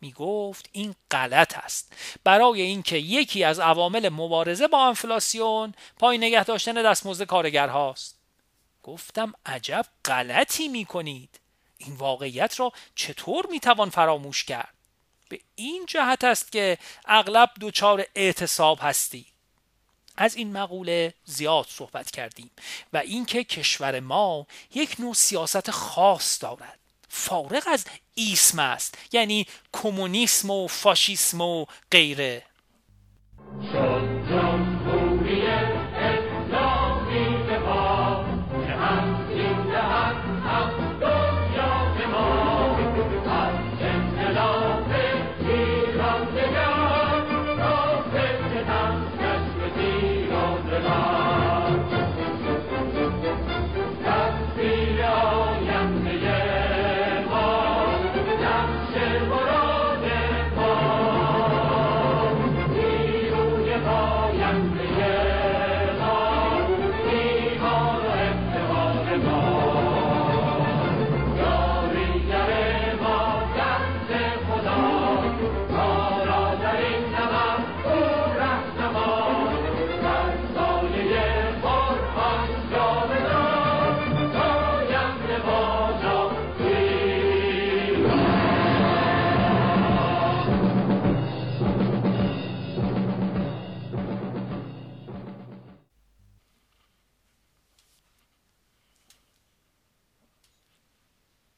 می 0.00 0.12
گفت 0.12 0.68
این 0.72 0.94
غلط 1.10 1.58
است. 1.58 1.92
برای 2.24 2.62
اینکه 2.62 2.96
یکی 2.96 3.44
از 3.44 3.60
عوامل 3.60 4.08
مبارزه 4.08 4.68
با 4.68 4.86
انفلاسیون 4.86 5.74
پای 5.98 6.18
نگه 6.18 6.44
داشتن 6.44 6.72
دستمزد 6.72 7.24
کارگرهاست. 7.24 8.19
گفتم 8.90 9.32
عجب 9.46 9.86
غلطی 10.04 10.68
می 10.68 10.84
کنید 10.84 11.40
این 11.78 11.94
واقعیت 11.94 12.60
را 12.60 12.72
چطور 12.94 13.46
می 13.50 13.60
توان 13.60 13.90
فراموش 13.90 14.44
کرد؟ 14.44 14.74
به 15.28 15.40
این 15.54 15.86
جهت 15.86 16.24
است 16.24 16.52
که 16.52 16.78
اغلب 17.04 17.50
دچار 17.60 18.06
اعتصاب 18.14 18.78
هستی. 18.82 19.26
از 20.16 20.36
این 20.36 20.52
مقوله 20.52 21.14
زیاد 21.24 21.66
صحبت 21.68 22.10
کردیم 22.10 22.50
و 22.92 22.96
اینکه 22.96 23.44
کشور 23.44 24.00
ما 24.00 24.46
یک 24.74 25.00
نوع 25.00 25.14
سیاست 25.14 25.70
خاص 25.70 26.42
دارد. 26.42 26.78
فارغ 27.08 27.62
از 27.66 27.84
ایسم 28.14 28.58
است 28.58 28.98
یعنی 29.12 29.46
کمونیسم 29.72 30.50
و 30.50 30.66
فاشیسم 30.66 31.40
و 31.40 31.66
غیره. 31.90 32.42